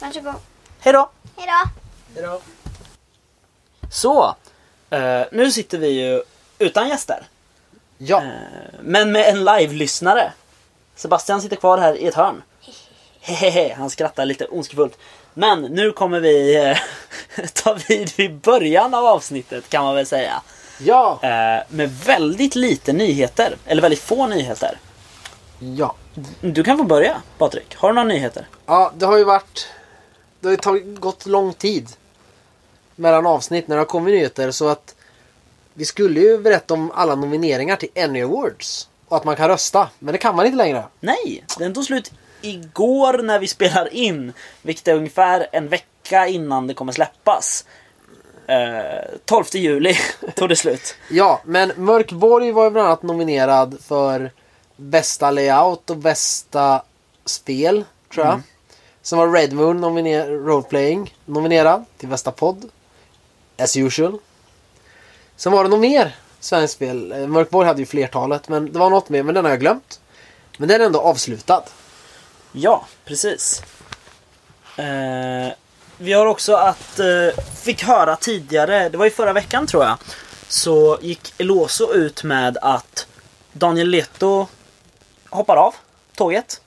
[0.00, 0.34] Varsågod.
[0.80, 1.10] Hej då!
[1.36, 1.70] Hej då.
[2.14, 2.40] Hejdå.
[3.90, 4.36] Så,
[4.90, 6.22] eh, nu sitter vi ju
[6.58, 7.26] utan gäster.
[7.98, 10.32] Ja, Eh, men med en live-lyssnare.
[10.94, 12.42] Sebastian sitter kvar här i ett hörn.
[13.20, 14.98] Hehehe, han skrattar lite ondskefullt.
[15.34, 16.76] Men nu kommer vi eh,
[17.54, 20.42] ta vid vid början av avsnittet kan man väl säga.
[20.78, 23.56] ja, Eh, med väldigt lite nyheter.
[23.66, 24.78] Eller väldigt få nyheter.
[25.76, 25.94] ja.
[26.40, 27.76] Du kan få börja Patrik.
[27.76, 28.46] Har du några nyheter?
[28.66, 29.68] Ja, det har ju varit...
[30.40, 31.88] Det har ju tagit, gått lång tid
[32.94, 34.94] mellan avsnitt när det har kommit nyheter så att
[35.76, 39.88] vi skulle ju berätta om alla nomineringar till Annie Awards och att man kan rösta,
[39.98, 40.84] men det kan man inte längre.
[41.00, 44.32] Nej, den tog slut igår när vi spelar in.
[44.62, 47.64] Vilket är ungefär en vecka innan det kommer släppas.
[48.46, 49.96] Eh, 12 juli
[50.34, 50.94] tog det slut.
[51.10, 54.30] Ja, men Mörkborg var ju bland annat nominerad för
[54.76, 56.82] bästa layout och bästa
[57.24, 57.84] spel,
[58.14, 58.40] tror jag.
[59.02, 62.70] Sen var Red Moon nominer- roleplaying nominerad till bästa podd.
[63.58, 64.18] As usual.
[65.36, 67.12] Sen var det något mer svenskt spel.
[67.12, 70.00] Eh, Mörkborg hade ju flertalet, men det var något mer, men den har jag glömt.
[70.58, 71.62] Men den är ändå avslutad.
[72.52, 73.62] Ja, precis.
[74.76, 75.52] Eh,
[75.98, 79.98] vi har också att, eh, fick höra tidigare, det var i förra veckan tror jag,
[80.48, 83.06] så gick Eloso ut med att
[83.52, 84.46] Daniel Leto
[85.30, 85.74] hoppar av
[86.16, 86.60] tåget.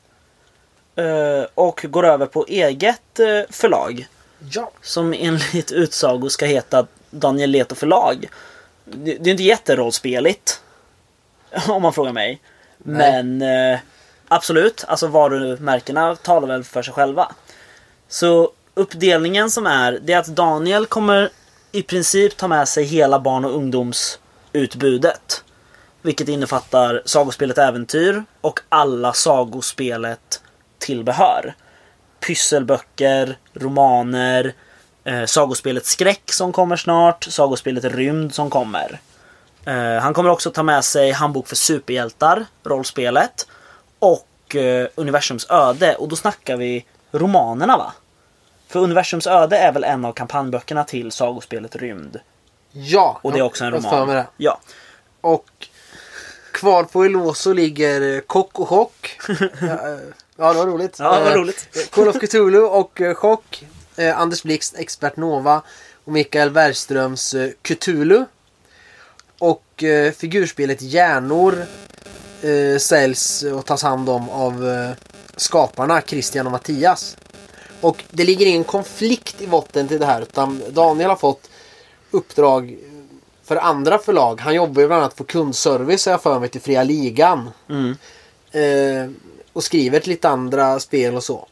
[0.96, 4.08] Eh, och går över på eget eh, förlag.
[4.52, 4.72] Ja.
[4.82, 8.30] Som enligt utsago ska heta Daniel Leto förlag.
[8.92, 10.62] Det, det är inte jätterollspeligt.
[11.68, 12.42] Om man frågar mig.
[12.78, 13.80] Men eh,
[14.28, 17.32] absolut, alltså varumärkena talar väl för sig själva.
[18.08, 21.30] Så uppdelningen som är, det är att Daniel kommer
[21.72, 25.44] i princip ta med sig hela barn och ungdomsutbudet.
[26.02, 30.42] Vilket innefattar sagospelet Äventyr och alla sagospelet
[30.78, 31.56] tillbehör.
[32.20, 34.54] Pysselböcker, romaner,
[35.04, 39.00] eh, sagospelet Skräck som kommer snart, sagospelet Rymd som kommer.
[39.66, 43.48] Eh, han kommer också ta med sig Handbok för superhjältar, rollspelet.
[44.00, 45.96] Och eh, Universums öde.
[45.96, 47.94] Och då snackar vi romanerna va?
[48.68, 52.20] För Universums öde är väl en av kampanjböckerna till sagospelet Rymd.
[52.72, 53.20] Ja.
[53.22, 54.08] Och det är också en roman.
[54.08, 54.26] det.
[54.38, 54.60] Ja.
[55.22, 55.68] Och
[56.52, 59.20] kvar på Eloso ligger eh, Kock och Chock.
[59.62, 60.00] ja, eh,
[60.38, 61.00] ja, det var roligt.
[61.00, 61.92] Ja, vad Eh, roligt.
[61.92, 63.66] Call of Cthulhu och Chock.
[64.00, 65.62] Eh, Anders Blixt, Expert Nova.
[66.06, 68.26] Och Mikael Bergströms eh, Cthulhu.
[69.40, 71.66] Och eh, figurspelet Hjärnor
[72.42, 74.92] eh, säljs och tas hand om av eh,
[75.36, 77.18] skaparna Christian och Mattias.
[77.82, 81.50] Och det ligger ingen konflikt i botten till det här utan Daniel har fått
[82.12, 82.78] uppdrag
[83.44, 84.42] för andra förlag.
[84.42, 87.50] Han jobbar ju bland annat på kundservice har jag för mig till Fria Ligan.
[87.70, 87.96] Mm.
[88.52, 89.12] Eh,
[89.54, 91.48] och skriver till lite andra spel och så.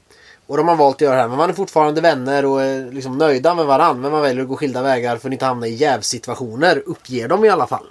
[0.47, 1.27] Och de har valt att göra det här.
[1.27, 4.01] Men man är fortfarande vänner och är liksom nöjda med varandra.
[4.01, 6.83] Men man väljer att gå skilda vägar för att inte hamna i jävsituationer.
[6.85, 7.85] Uppger de i alla fall.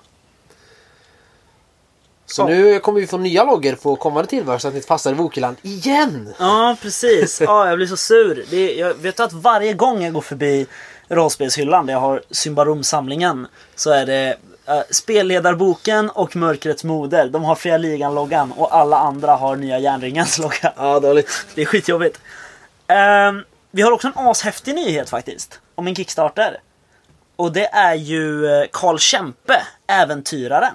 [2.26, 2.46] Så Ja.
[2.46, 5.14] nu kommer vi få nya loggar på kommande tillbehör så att ni inte fastnar i
[5.14, 6.34] Wokeland igen.
[6.38, 7.40] Ja, precis.
[7.40, 8.44] Ja, jag blir så sur.
[8.50, 10.66] Det jag vet att varje gång jag går förbi
[11.08, 14.36] rollspelshyllan där jag har Symbarom-samlingen så är det
[14.68, 17.28] uh, Spelledarboken och Mörkrets moder.
[17.28, 20.72] De har Fria Ligan-loggan och alla andra har Nya Järnringens logga.
[20.76, 21.46] Ja, dåligt.
[21.54, 22.20] Det är skitjobbigt.
[22.88, 25.60] Um, vi har också en ashäftig nyhet faktiskt.
[25.74, 26.60] Om en Kickstarter.
[27.36, 30.74] Och det är ju eh, Karl Kempe, Äventyraren.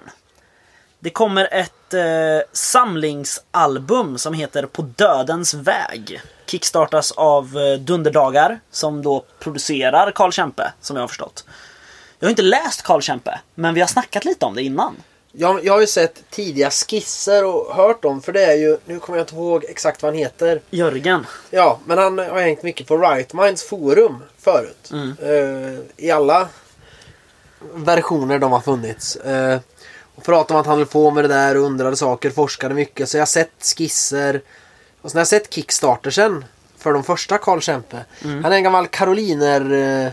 [1.00, 6.22] Det kommer ett eh, samlingsalbum som heter På dödens väg.
[6.46, 11.46] Kickstartas av eh, Dunderdagar som då producerar Karl Kempe, som jag har förstått.
[12.20, 14.96] Jag har inte läst Karl Kempe, men vi har snackat lite om det innan.
[15.32, 18.22] Jag, jag har ju sett tidiga skisser och hört dem.
[18.22, 20.62] För det är ju, nu kommer jag inte ihåg exakt vad han heter.
[20.70, 21.26] Jörgen.
[21.50, 24.92] Ja, men han har hängt mycket på Right Minds forum förut.
[25.22, 26.48] Eh, I alla
[27.74, 29.16] versioner de har funnits.
[29.16, 29.60] Eh,
[30.16, 33.10] och pratade om att han höll på med det där och undrade saker, forskade mycket.
[33.10, 34.42] Så jag har sett skisser.
[35.02, 36.46] Och sen har jag sett Kickstartersen
[36.78, 38.06] för de första Karl Kempe.
[38.24, 39.74] Han är en gammal karoliner
[40.06, 40.12] eh,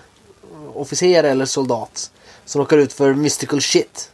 [0.75, 2.11] officer eller soldat.
[2.45, 4.11] Som åker ut för mystical shit.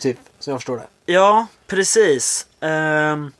[0.00, 1.12] Typ, som jag förstår det.
[1.12, 2.46] Ja, precis.
[2.60, 3.32] Ehm,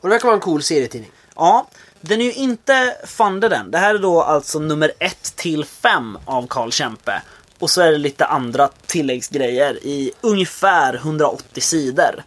[0.00, 1.10] Och det verkar vara en cool serietidning.
[1.36, 1.68] Ja,
[2.00, 3.70] den är ju inte funded än.
[3.70, 7.22] Det här är då alltså nummer 1 till 5 av Karl Kempe.
[7.58, 12.24] Och så är det lite andra tilläggsgrejer i ungefär 180 sidor.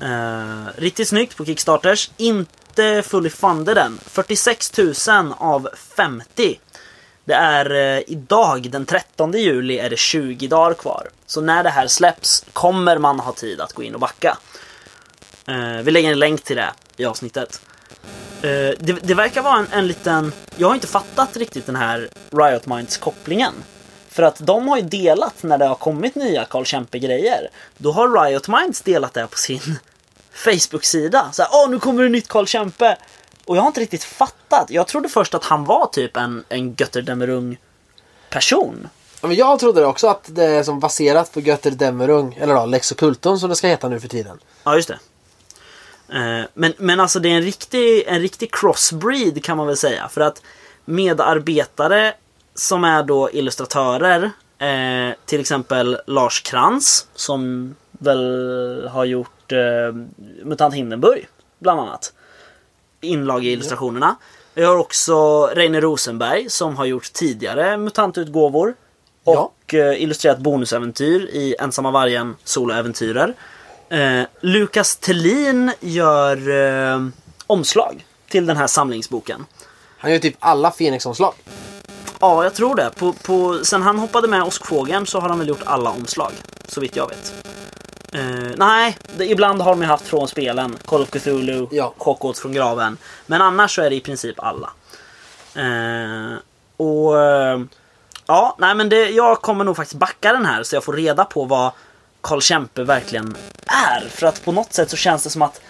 [0.00, 2.10] Eh, riktigt snyggt på Kickstarters.
[2.16, 3.98] Inte fully funded än.
[4.06, 4.94] 46 000
[5.38, 6.60] av 50.
[7.24, 11.08] Det är eh, idag den 13 juli är det 20 dagar kvar.
[11.26, 14.38] Så när det här släpps kommer man ha tid att gå in och backa.
[15.46, 17.60] Eh, vi lägger en länk till det i avsnittet.
[18.42, 20.32] Eh, det, det verkar vara en, en liten...
[20.56, 23.52] Jag har inte fattat riktigt den här Riot Minds kopplingen.
[24.08, 27.48] För att de har ju delat när det har kommit nya Carl Kempe-grejer.
[27.76, 29.78] Då har Riot Minds delat det på sin
[30.32, 31.28] Facebook-sida.
[31.32, 32.96] Så här, åh nu kommer det nytt Carl Kempe!
[33.44, 34.70] Och jag har inte riktigt fattat.
[34.70, 37.58] Jag trodde först att han var typ en, en Götterdämmerung
[38.30, 38.88] person.
[39.20, 42.54] Ja, men jag trodde det också att det är som baserat på Götter Dämmerung, eller
[42.54, 44.38] då Lex Occultum som det ska heta nu för tiden.
[44.64, 44.98] Ja, just det.
[46.08, 50.08] Eh, Men, men alltså det är en riktig, en riktig crossbreed kan man väl säga.
[50.08, 50.42] För att
[50.84, 52.14] medarbetare
[52.54, 59.94] som är då illustratörer, eh, till exempel Lars Krantz som väl har gjort eh,
[60.44, 61.28] MUTANT Hindenburg,
[61.58, 62.12] bland annat.
[63.02, 64.16] Inlag i illustrationerna.
[64.54, 68.74] Vi har också Reine Rosenberg som har gjort tidigare MUTANT-utgåvor.
[69.24, 69.52] Ja.
[69.64, 73.34] Och eh, illustrerat bonusäventyr i Ensamma Vargen soloäventyrer.
[73.88, 77.00] Eh, Lukas Tellin gör eh,
[77.46, 79.46] omslag till den här samlingsboken.
[79.98, 81.34] Han gör typ alla Fenix-omslag.
[82.20, 82.90] Ja, jag tror det.
[82.96, 86.32] På, på, sen han hoppade med Åskfågeln så har han väl gjort alla omslag.
[86.68, 87.34] Så vitt jag vet.
[88.14, 90.78] Eh, nej, det, ibland har de haft från spelen.
[90.84, 91.94] Call of Cthulhu, Ja.
[91.98, 92.96] Hogwarts från graven.
[93.26, 94.70] Men annars så är det i princip alla.
[95.54, 96.36] Eh,
[96.76, 97.60] och eh,
[98.26, 101.24] ja, nej men det, jag kommer nog faktiskt backa den här så jag får reda
[101.24, 101.72] på vad
[102.20, 104.08] Carl Kempe verkligen är.
[104.08, 105.60] För att på något sätt så känns det som att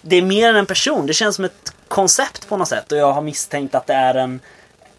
[0.00, 1.06] det är mer än en person.
[1.06, 4.14] Det känns som ett koncept på något sätt och jag har misstänkt att det är
[4.14, 4.40] en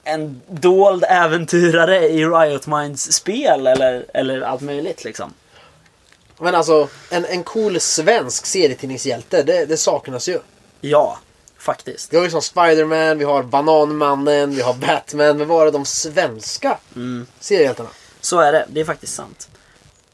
[0.03, 5.34] en dold äventyrare i Riot Minds spel eller, eller allt möjligt liksom.
[6.39, 10.39] Men alltså, en, en cool svensk serietidningshjälte, det, det saknas ju.
[10.81, 11.17] Ja,
[11.57, 12.13] faktiskt.
[12.13, 15.37] Vi har ju som Spiderman, vi har Bananmannen, vi har Batman.
[15.37, 16.77] Men vad är de svenska
[17.39, 17.89] seriehjältarna?
[18.21, 19.49] Så är det, det är faktiskt sant.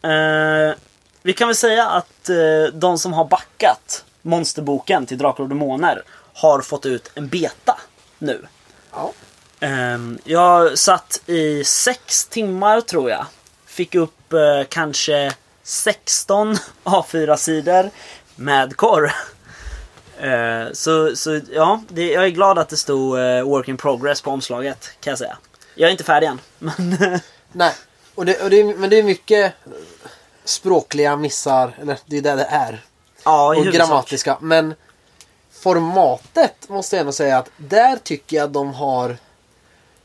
[0.01, 0.77] Eh,
[1.21, 6.03] vi kan väl säga att eh, de som har backat monsterboken till Drakar och Demoner
[6.33, 7.79] har fått ut en beta
[8.17, 8.47] nu.
[8.91, 9.13] Ja.
[9.59, 13.25] Ehm, jag satt i sex timmar tror jag.
[13.65, 15.33] Fick upp eh, kanske
[15.69, 17.89] 16 A4-sidor
[18.35, 19.11] med korr.
[20.19, 24.21] Eh, så, så ja, det, jag är glad att det stod eh, Work in progress
[24.21, 25.37] på omslaget kan jag säga.
[25.75, 26.39] Jag är inte färdig än.
[26.59, 27.19] Men
[27.51, 27.73] Nej,
[28.15, 29.53] och det, och det, men det är mycket
[30.43, 32.81] språkliga missar, eller det är det det är.
[33.23, 34.37] ja, Och grammatiska.
[34.41, 34.73] Men
[35.51, 39.17] formatet måste jag ändå säga att där tycker jag de har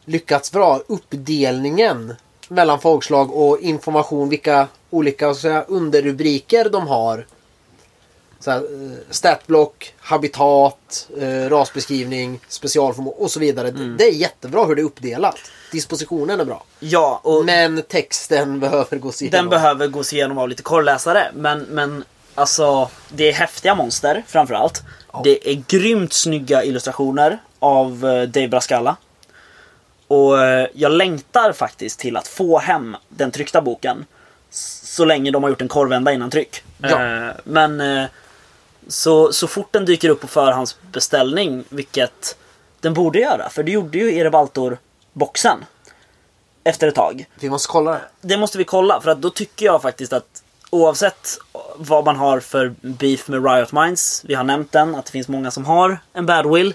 [0.04, 0.80] lyckats bra.
[0.86, 2.14] Uppdelningen
[2.48, 7.26] mellan folkslag och information, vilka olika så säga, underrubriker de har.
[8.40, 13.68] Så här, eh, statblock, habitat, eh, rasbeskrivning, specialförmåga och så vidare.
[13.68, 13.96] Mm.
[13.96, 15.36] Det är jättebra hur det är uppdelat.
[15.72, 16.64] Dispositionen är bra.
[16.80, 19.36] Ja, och Men texten behöver gås igenom.
[19.38, 21.30] den behöver gås igenom av lite korrläsare.
[21.34, 22.04] Men, men
[22.34, 24.82] alltså, det är häftiga monster framförallt.
[25.24, 28.96] Det är grymt snygga illustrationer av eh, Dave Brascalla.
[30.08, 30.34] Och
[30.72, 34.04] jag längtar faktiskt till att få hem den tryckta boken.
[34.54, 36.62] Så länge de har gjort en korvända innan tryck.
[36.78, 37.04] Ja.
[37.04, 38.04] Eh, Men eh,
[38.88, 42.36] så, så fort den dyker upp på förhandsbeställning, vilket
[42.80, 45.64] den borde göra, för det gjorde ju Erebaltor-boxen.
[46.64, 47.26] Efter ett tag.
[47.40, 48.00] Vi måste kolla det.
[48.20, 51.38] Det måste vi kolla, för att då tycker jag faktiskt att oavsett
[51.76, 55.28] vad man har för beef med Riot Minds, vi har nämnt den, att det finns
[55.28, 56.74] många som har en bad will.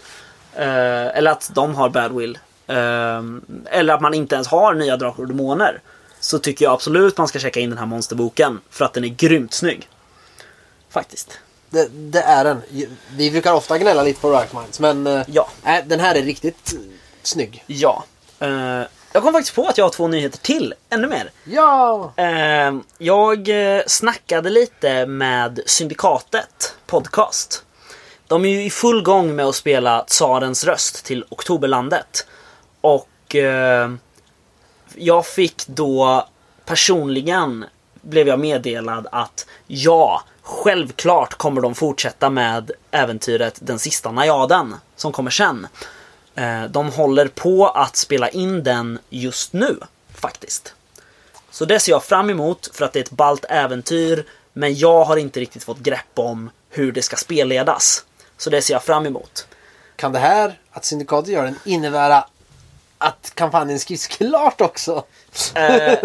[0.56, 2.38] Eh, eller att de har bad will.
[2.68, 3.24] Eh,
[3.66, 5.82] eller att man inte ens har nya Drakar och Demoner.
[6.20, 8.62] Så tycker jag absolut man ska checka in den här monsterboken.
[8.70, 9.90] För att den är grymt snygg.
[10.90, 11.40] Faktiskt.
[11.70, 12.62] Det, det är den.
[13.16, 15.50] Vi brukar ofta gnälla lite på Minds men eh, Ja.
[15.64, 16.74] nej, den här är riktigt
[17.24, 17.64] snygg.
[17.68, 18.04] Ja.
[18.40, 18.82] Eh,
[19.14, 20.74] jag kom faktiskt på att jag har två nyheter till.
[20.90, 21.32] Ännu mer.
[21.44, 22.14] Ja!
[22.18, 23.50] Eh, jag
[23.88, 27.64] snackade lite med Syndikatet podcast.
[28.28, 32.28] De är ju i full gång med att spela Tsarens röst till Oktoberlandet.
[32.82, 33.90] Och eh,
[34.96, 36.28] jag fick då
[36.66, 37.66] personligen
[38.02, 45.12] blev jag meddelad att ja, självklart kommer de fortsätta med äventyret Den sista najaden som
[45.12, 45.68] kommer sen.
[46.36, 49.78] Eh, de håller på att spela in den just nu
[50.14, 50.74] faktiskt.
[51.52, 54.26] Så det ser jag fram emot för att det är ett ballt äventyr.
[54.54, 58.06] Men jag har inte riktigt fått grepp om hur det ska spelledas.
[58.38, 59.48] Så det ser jag fram emot.
[59.96, 62.26] Kan det här, att Syndikatet gör den, innebära
[63.02, 65.04] att kampanjen skrivs klart också?
[65.56, 65.98] Eh,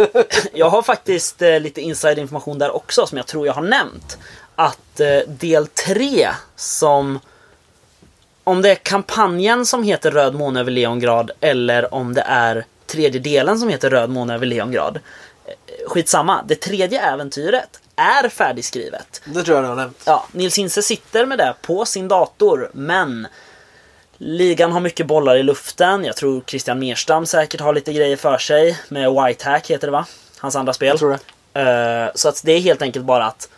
[0.52, 4.18] jag har faktiskt eh, lite inside information där också som jag tror jag har nämnt.
[4.54, 7.20] Att eh, del 3 som...
[8.44, 13.20] Om det är kampanjen som heter Röd måne över Leongrad eller om det är tredje
[13.20, 15.00] delen som heter Röd måne över Leongrad.
[15.46, 15.52] Eh,
[15.88, 19.22] Skitsamma, det tredje äventyret är färdigskrivet.
[19.24, 20.02] Det tror jag du har nämnt.
[20.06, 23.26] Ja, Nils Inse sitter med det på sin dator, men
[24.18, 26.04] ligan har mycket bollar i luften.
[26.04, 28.78] Jag tror Christian Merstam säkert har lite grejer för sig.
[28.88, 30.06] Med Whitehack heter det va?
[30.38, 30.88] Hans andra spel.
[30.88, 31.60] Jag tror det.
[31.60, 33.48] Eh, så att det är helt enkelt bara att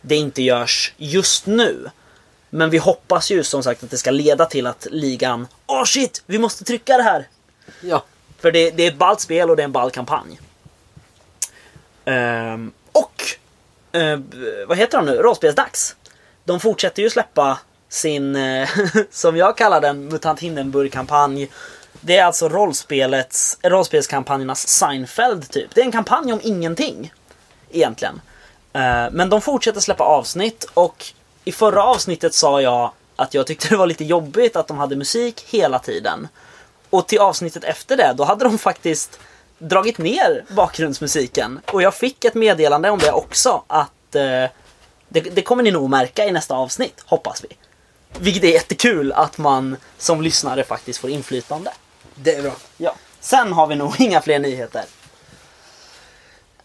[0.00, 1.90] det inte görs just nu.
[2.50, 6.22] Men vi hoppas ju som sagt att det ska leda till att ligan Åh shit,
[6.26, 7.28] vi måste trycka det här!
[7.80, 8.04] Ja.
[8.38, 10.40] För det, det är ett ballt spel och det är en ball kampanj.
[12.04, 13.22] Ehm, och
[13.92, 14.18] eh,
[14.66, 15.16] vad heter de nu?
[15.16, 15.96] Rollspelsdags.
[16.44, 18.68] De fortsätter ju släppa sin, eh,
[19.10, 21.50] som jag kallar den, Mutant Hindenburg-kampanj.
[22.00, 25.74] Det är alltså rollspelets, rollspelskampanjernas Seinfeld typ.
[25.74, 27.12] Det är en kampanj om ingenting.
[27.70, 28.20] Egentligen.
[28.72, 31.04] Eh, men de fortsätter släppa avsnitt och
[31.44, 34.96] i förra avsnittet sa jag att jag tyckte det var lite jobbigt att de hade
[34.96, 36.28] musik hela tiden.
[36.90, 39.18] Och till avsnittet efter det, då hade de faktiskt
[39.58, 41.60] dragit ner bakgrundsmusiken.
[41.72, 44.44] Och jag fick ett meddelande om det också, att eh,
[45.08, 47.56] det, det kommer ni nog märka i nästa avsnitt, hoppas vi.
[48.18, 51.72] Vilket är jättekul att man som lyssnare faktiskt får inflytande.
[52.14, 52.56] Det är bra.
[52.76, 52.94] Ja.
[53.20, 54.84] Sen har vi nog inga fler nyheter.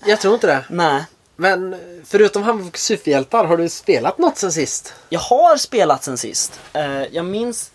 [0.06, 0.66] Jag tror inte det.
[0.70, 1.04] Nej.
[1.36, 4.94] Men förutom Hamburgs superhjältar, har du spelat något sen sist?
[5.10, 6.60] Jag har spelat sen sist.
[6.74, 7.72] Eh, jag minns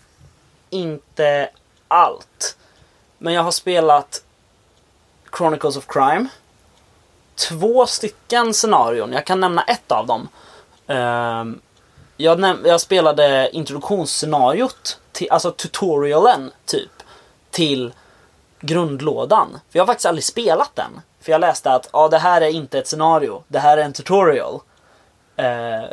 [0.69, 1.49] inte
[1.87, 2.57] allt.
[3.17, 4.23] Men jag har spelat
[5.37, 6.27] Chronicles of Crime.
[7.35, 9.13] Två stycken scenarion.
[9.13, 10.27] Jag kan nämna ett av dem.
[12.21, 16.91] Jag, jag spelade introduktionsscenariot, till, alltså tutorialen typ,
[17.51, 17.93] till
[18.59, 19.51] grundlådan.
[19.51, 21.01] För jag har faktiskt aldrig spelat den.
[21.21, 23.93] För jag läste att ja, det här är inte ett scenario, det här är en
[23.93, 24.59] tutorial.
[25.35, 25.89] Eh,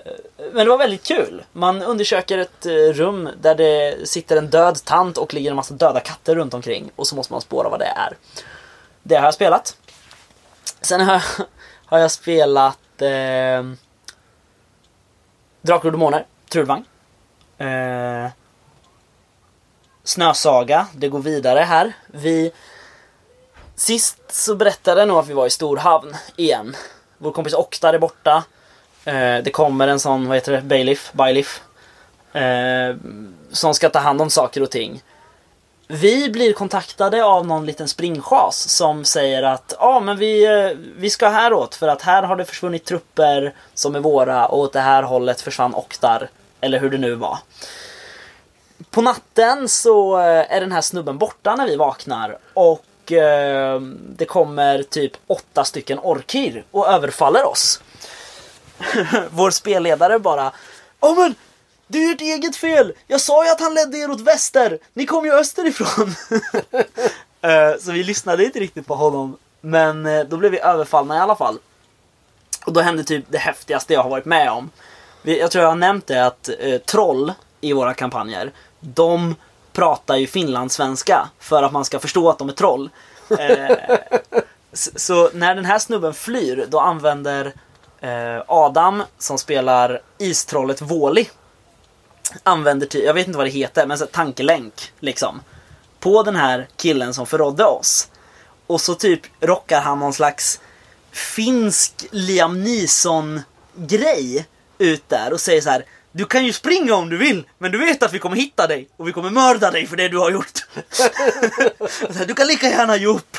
[0.53, 1.45] men det var väldigt kul.
[1.53, 5.75] Man undersöker ett eh, rum där det sitter en död tant och ligger en massa
[5.75, 6.91] döda katter runt omkring.
[6.97, 8.17] Och så måste man spåra vad det är.
[9.03, 9.77] Det har jag spelat.
[10.81, 11.23] Sen har jag,
[11.87, 13.63] har jag spelat eh,
[15.67, 16.85] Drakar och Demoner, Trudvang.
[17.59, 18.31] Eh,
[20.05, 21.93] Snösaga, det går vidare här.
[22.07, 22.53] Vi
[23.75, 26.77] Sist så berättade jag nog att vi var i Storhavn igen.
[27.19, 28.45] Vår kompis Oktar är borta.
[29.05, 31.63] Eh, det kommer en sån, vad heter det, bailiff, bailiff.
[32.33, 32.97] Eh,
[33.51, 35.03] som ska ta hand om saker och ting.
[35.89, 41.11] Vi blir kontaktade av någon liten springchas som säger att ja men vi, eh, vi
[41.11, 44.81] ska häråt för att här har det försvunnit trupper som är våra och åt det
[44.81, 46.29] här hållet försvann Oktar.
[46.61, 47.39] Eller hur det nu var.
[48.91, 53.81] På natten så eh, är den här snubben borta när vi vaknar och eh,
[54.17, 57.81] det kommer typ åtta stycken orkir och överfaller oss.
[59.31, 60.53] Vår spelledare bara
[61.01, 61.35] Ja men
[61.89, 62.93] det är ju ert eget fel!
[63.07, 64.79] Jag sa ju att han ledde er åt väster!
[64.95, 66.15] Ni kom ju österifrån!
[67.41, 69.37] Eh, så vi lyssnade inte riktigt på honom.
[69.61, 71.59] Men eh, då blev vi överfallna i alla fall.
[72.67, 74.71] Och då hände typ det häftigaste jag har varit med om.
[75.23, 79.35] Vi- Jag tror jag har nämnt det att eh, troll i våra kampanjer, de
[79.73, 82.91] pratar ju finlandssvenska för att man ska förstå att de är troll.
[83.39, 83.77] Eh,
[84.73, 87.53] så när den här snubben flyr, då använder
[88.01, 91.31] eh, Adam, som spelar istrollet Våli,
[92.43, 95.41] använder, ty- jag vet inte vad det heter, men så tankelänk liksom.
[96.01, 98.09] På den här killen som förrådde oss.
[98.67, 100.61] Och så typ rockar han någon slags
[101.13, 103.41] finsk Liam Neeson
[103.75, 104.47] grej
[104.79, 105.85] ut där och säger så här.
[106.13, 108.89] Du kan ju springa om du vill, men du vet att vi kommer hitta dig
[108.97, 110.67] och vi kommer mörda dig för det du har gjort.
[112.27, 113.37] Du kan lika gärna ge upp.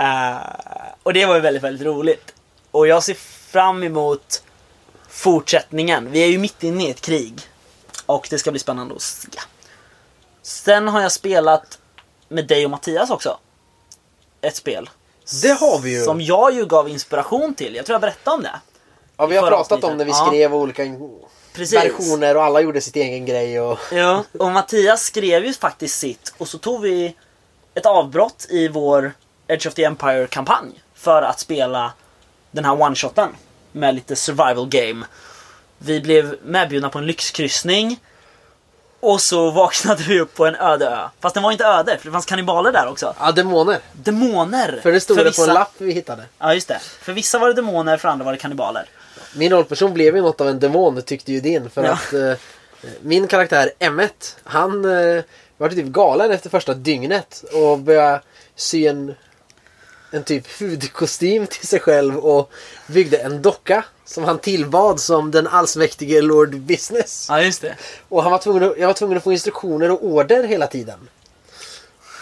[0.00, 0.36] Uh,
[1.02, 2.34] och det var ju väldigt, väldigt roligt.
[2.70, 3.14] Och jag ser
[3.50, 4.42] fram emot
[5.08, 6.10] fortsättningen.
[6.10, 7.40] Vi är ju mitt inne i ett krig.
[8.06, 9.28] Och det ska bli spännande att se.
[10.42, 11.78] Sen har jag spelat
[12.28, 13.38] med dig och Mattias också.
[14.40, 14.90] Ett spel.
[15.42, 16.04] Det har vi ju.
[16.04, 17.74] Som jag ju gav inspiration till.
[17.74, 18.60] Jag tror jag berättade om det.
[19.16, 19.84] Ja, vi har pratat avsnittet.
[19.90, 20.04] om det.
[20.04, 20.26] Vi Ja.
[20.26, 20.82] skrev olika
[21.52, 21.74] Precis.
[21.84, 23.60] versioner och alla gjorde sitt egen grej.
[23.60, 23.78] Och...
[23.92, 27.16] Ja, och Mattias skrev ju faktiskt sitt och så tog vi
[27.74, 29.12] ett avbrott i vår
[29.46, 31.92] Edge of the Empire-kampanj för att spela
[32.50, 33.28] den här one-shoten
[33.72, 35.06] med lite survival game.
[35.84, 38.00] Vi blev medbjudna på en lyxkryssning
[39.00, 41.08] och så vaknade vi upp på en öde ö.
[41.20, 43.14] Fast den var inte öde, för det fanns kannibaler där också.
[43.20, 43.78] Ja, demoner.
[43.92, 44.80] Demoner!
[44.82, 45.48] För det stod det på vissa...
[45.48, 46.24] en lapp vi hittade.
[46.38, 46.78] Ja, just det.
[46.78, 48.84] För vissa var det demoner, för andra var det kannibaler.
[49.36, 51.70] Min rollperson blev ju något av en demon tyckte ju din.
[51.70, 51.92] För Ja.
[51.92, 52.32] att eh,
[53.02, 55.22] min karaktär Emmet, han eh,
[55.56, 57.44] var typ galen efter första dygnet.
[57.52, 58.20] Och började
[58.56, 59.14] sy en,
[60.14, 62.52] en typ hudkostym till sig själv och
[62.86, 63.84] byggde en docka.
[64.06, 67.26] Som han tillbad som den allsmäktige Lord Business.
[67.30, 67.76] Ja, just det.
[68.08, 71.08] Och han var tvungen att, jag var tvungen att få instruktioner och order hela tiden.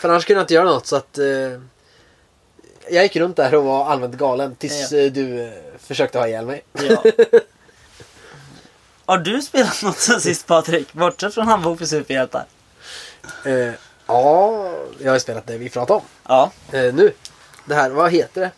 [0.00, 1.18] för annars kunde jag inte göra något så att...
[1.18, 1.24] Eh,
[2.90, 4.98] jag gick runt där och var allmänt galen tills Ja.
[4.98, 6.64] eh, du eh, försökte ha ihjäl mig.
[6.72, 7.04] Ja.
[9.06, 10.92] Har du spelat något sen sist Patrik?
[10.92, 12.44] Bortsett från Handbok för superhjältar?
[13.46, 13.72] Eh,
[14.06, 16.04] ja, jag har spelat det vi pratade om.
[16.28, 16.50] Ja.
[16.72, 17.12] Eh, nu.
[17.64, 18.50] Det här, vad heter det?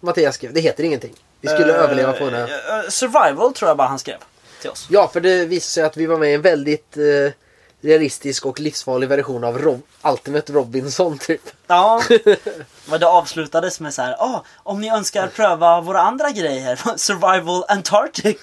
[0.00, 0.52] Mattias skrev.
[0.52, 1.14] Det heter ingenting.
[1.40, 2.42] Vi skulle Eh, överleva på det.
[2.42, 4.16] eh, survival tror jag bara han skrev
[4.60, 4.86] till oss.
[4.90, 7.32] Ja, för det visade sig att vi var med i en väldigt eh,
[7.80, 11.40] realistisk och livsfarlig version av Rob Ultimate Robinson typ.
[11.66, 12.02] Ja.
[12.86, 14.12] Vad det avslutades med så här.
[14.12, 16.80] Ah, om ni önskar pröva våra andra grejer.
[16.96, 18.36] Survival Antarctic.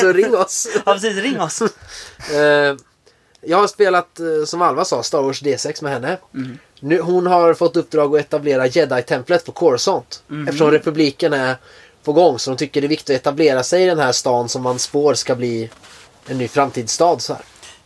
[0.00, 0.68] Så ring oss.
[0.86, 1.62] ja precis, ring oss.
[3.42, 6.16] Jag har spelat, som Alva sa, Star Wars D6 med henne.
[6.34, 6.58] Mm.
[6.80, 10.22] Nu, hon har fått uppdrag att etablera Jedi-templet på Coruscant.
[10.26, 10.48] Mhm.
[10.48, 11.56] Eftersom republiken är
[12.04, 14.48] på gång så de tycker det är viktigt att etablera sig i den här stan
[14.48, 15.70] som man spår ska bli
[16.26, 17.18] en ny framtidsstad.
[17.18, 17.42] Så, här.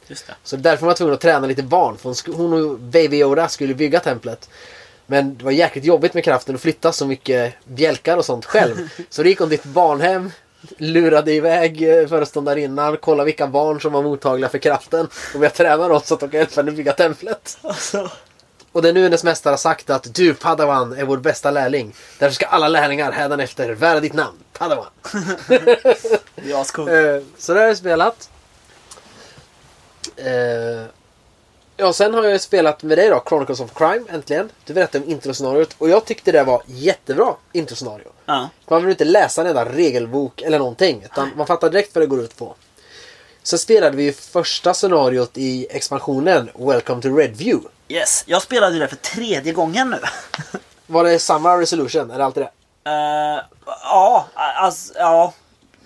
[0.06, 0.34] Just det.
[0.44, 1.96] så därför var man tvungen att träna lite barn.
[1.96, 4.48] För hon, och Baby Yoda skulle bygga templet.
[5.06, 8.88] Men det var jäkligt jobbigt med kraften att flytta så mycket bjälkar och sånt själv.
[9.10, 10.30] Så då gick hon till ett barnhem,
[10.76, 15.88] lurade iväg eh, föreståndarinnan, kollade vilka barn som var mottagliga för kraften och började träna
[15.88, 17.58] dem så att de kan hjälpa henne bygga templet.
[17.62, 18.10] Alltså.
[18.74, 21.94] Och det är nu hennes mästare har sagt att du Padawan är vår bästa lärling.
[22.18, 24.86] Därför ska alla lärlingar hädanefter vära ditt namn, Padawan.
[25.48, 26.90] Det är ascoolt.
[26.90, 28.30] Eh, så det har jag spelat.
[30.16, 30.86] Eh,
[31.76, 34.48] ja, sen har jag spelat med dig då, Chronicles of Crime, äntligen.
[34.64, 38.08] Du berättade om introscenariot och jag tyckte det var jättebra introscenario.
[38.26, 38.48] Ja.
[38.68, 42.06] Man vill inte läsa en enda regelbok eller någonting, utan man fattar direkt vad det
[42.06, 42.54] går ut på.
[43.42, 47.68] Sen spelade vi första scenariot i expansionen, Welcome to Redview.
[47.88, 49.98] Yes, jag spelade ju det för tredje gången nu.
[50.86, 52.10] Var det samma resolution?
[52.10, 52.50] Är det alltid det?
[52.90, 53.40] Eh,
[53.82, 55.32] ja, alltså, ja.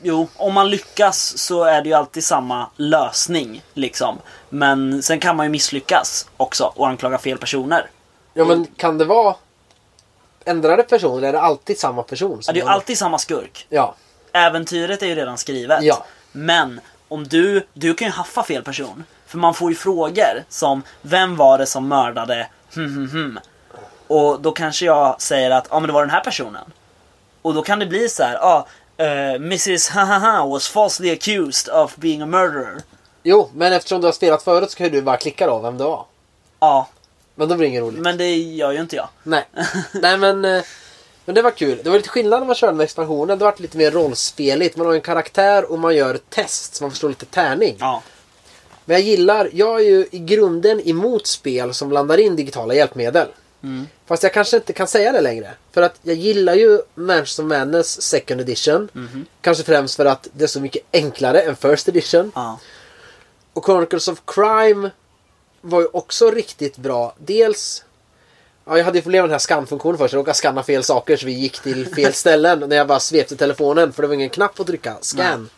[0.02, 3.62] Jo, om man lyckas så är det ju alltid samma lösning.
[3.74, 4.18] Liksom.
[4.48, 7.90] Men sen kan man ju misslyckas också och anklaga fel personer.
[8.34, 9.34] Ja, men kan det vara
[10.44, 12.40] ändrade personer eller är det alltid samma person?
[12.46, 13.66] Ja, det är ju alltid samma skurk.
[13.68, 13.94] Ja.
[14.32, 15.82] Äventyret är ju redan skrivet.
[15.82, 16.04] Ja.
[16.32, 19.04] Men om du, du kan ju haffa fel person.
[19.28, 23.38] För man får ju frågor som Vem var det som mördade hm, hm, hm.
[24.06, 26.72] Och då kanske jag säger att ja men det var den här personen.
[27.42, 28.66] Och då kan det bli så här, ja
[28.96, 32.80] eh, Mrs Hahaha was falsely accused of being a murderer.
[33.22, 35.78] Jo, men eftersom du har spelat förut så kan ju du bara klicka då vem
[35.78, 36.04] det var.
[36.60, 36.88] Ja,
[37.34, 38.00] Men då blir det inget roligt.
[38.00, 39.08] men det gör ju inte jag.
[39.22, 39.44] Nej.
[39.92, 40.62] Nej men, eh,
[41.24, 41.80] men det var kul.
[41.84, 43.38] Det var lite skillnad när man körde med expansionen.
[43.38, 44.76] Det var lite mer rollspeligt.
[44.76, 47.76] Man har en karaktär och man gör test så man förstår lite tärning.
[47.80, 48.02] Ja.
[48.88, 53.28] Men jag gillar, jag är ju i grunden emot spel som blandar in digitala hjälpmedel.
[53.62, 53.86] Mm.
[54.06, 55.50] Fast jag kanske inte kan säga det längre.
[55.72, 58.88] För att jag gillar ju Manchester Madness second edition.
[58.92, 59.26] Mhm.
[59.40, 62.32] Kanske främst för att det är så mycket enklare än first edition.
[62.34, 62.60] Ja.
[63.52, 64.90] Och Chronicles of Crime
[65.60, 67.14] var ju också riktigt bra.
[67.18, 67.84] Dels
[68.64, 70.12] Ja, jag hade ju problem med den här scanfunktionen först.
[70.12, 73.36] Jag råkade scanna fel saker så vi gick till fel ställen när jag bara svepte
[73.36, 73.92] telefonen.
[73.92, 74.96] För det var ingen knapp att trycka.
[75.00, 75.50] Scan.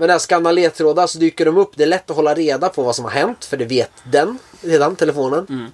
[0.00, 1.70] Men när jag scannar ledtrådar så dyker de upp.
[1.76, 3.44] Det är lätt att hålla reda på vad som har hänt.
[3.44, 5.46] För det vet den redan, telefonen.
[5.48, 5.72] Mm.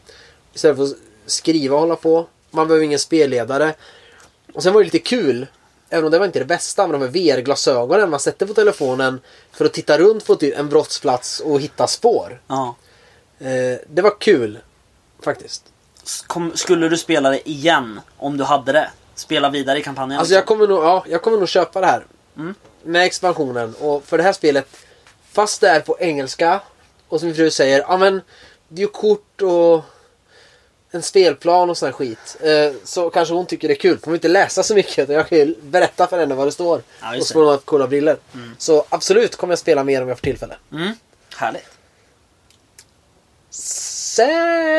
[0.55, 0.97] Istället för att
[1.27, 2.27] skriva och hålla på.
[2.51, 3.75] Man behöver ingen spelledare.
[4.55, 5.47] Och sen var det lite kul.
[5.89, 9.21] Även om det var inte det bästa med de här VR-glasögonen man sätter på telefonen.
[9.53, 12.41] För att titta runt på typ en brottsplats och hitta spår.
[12.47, 12.77] ja.
[13.39, 14.59] Eh, det var kul.
[15.23, 15.65] Faktiskt.
[16.27, 18.91] Kom, skulle du spela det igen om du hade det?
[19.15, 20.19] Spela vidare i kampanjen?
[20.19, 22.07] Alltså jag kommer nog, ja, jag kommer nog köpa det här.
[22.37, 22.55] Mm.
[22.87, 23.75] Med expansionen.
[23.75, 24.69] Och för det här spelet,
[25.33, 26.61] fast det är på engelska
[27.09, 28.21] och som min fru säger, ja men
[28.69, 29.85] det är ju kort och
[30.91, 32.37] en spelplan och sån här skit.
[32.41, 33.99] Eh, så kanske hon tycker det är kul.
[33.99, 35.09] Får man inte läsa så mycket.
[35.09, 36.83] Jag kan ju berätta för henne vad det står.
[37.01, 38.19] Ja, och så får hon ha coola briller.
[38.35, 38.57] Mm.
[38.59, 40.57] Så absolut kommer jag spela mer om jag får tillfälle.
[40.73, 40.93] Mm.
[41.37, 41.69] Härligt.
[43.51, 44.31] Sen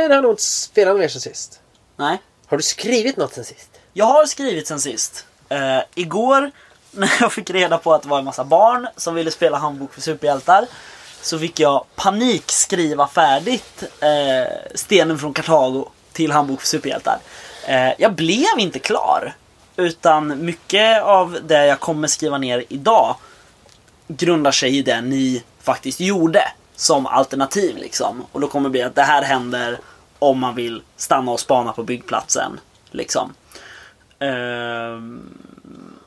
[0.10, 1.60] har jag nog inte spelat mer sen sist.
[1.96, 2.22] Nej.
[2.46, 3.70] Har du skrivit något sen sist?
[3.94, 5.26] Jag har skrivit sen sist.
[5.50, 6.52] Eh, igår
[6.98, 9.94] när jag fick reda på att det var en massa barn som ville spela handbok
[9.94, 10.66] för superhjältar
[11.22, 17.20] så fick jag panikskriva färdigt eh, Stenen från Kartago till handbok för superhjältar.
[17.68, 19.36] Eh, jag blev inte klar.
[19.76, 23.16] Utan mycket av det jag kommer skriva ner idag
[24.08, 26.44] grundar sig i det ni faktiskt gjorde
[26.76, 28.26] som alternativ liksom.
[28.32, 29.80] Och då kommer det bli att det här händer
[30.20, 32.60] om man vill stanna och spana på byggplatsen.
[32.92, 33.34] Liksom.
[34.20, 35.47] Ehm,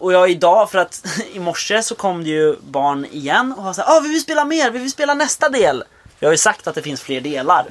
[0.00, 3.72] och jag idag, för att i morse så kom det ju barn igen och har
[3.72, 5.84] sagt ah, vi vill spela mer, vi vill spela nästa del.
[6.18, 7.66] Jag har ju sagt att det finns fler delar.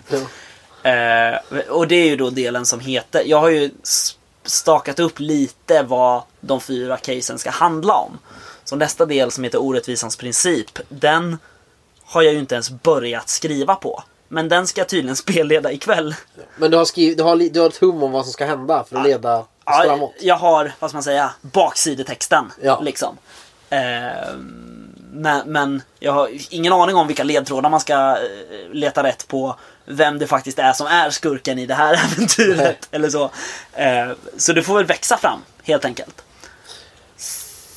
[0.84, 3.72] Eh, och det är ju då delen som heter, jag har ju
[4.44, 8.20] stakat upp lite vad de fyra casen ska handla om.
[8.64, 11.38] Så nästa del som heter orättvisans princip, den
[12.04, 14.04] har jag ju inte ens börjat skriva på.
[14.28, 16.16] Men den ska jag tydligen spelleda ikväll.
[16.58, 18.84] Men du har, skrivit, du, har, du har ett hum om vad som ska hända
[18.84, 22.52] för att leda Ja, jag har, vad ska man säga, baksidetexten.
[22.62, 22.80] Ja.
[22.80, 23.18] Liksom.
[23.70, 29.28] Ehm, men, men jag har ingen aning om vilka ledtrådar man ska eh, leta rätt
[29.28, 29.56] på.
[29.86, 32.58] Vem det faktiskt är som är skurken i det här äventyret.
[32.58, 32.78] Nej.
[32.92, 33.32] Eller så.
[33.74, 36.24] Ehm, så det får väl växa fram, helt enkelt.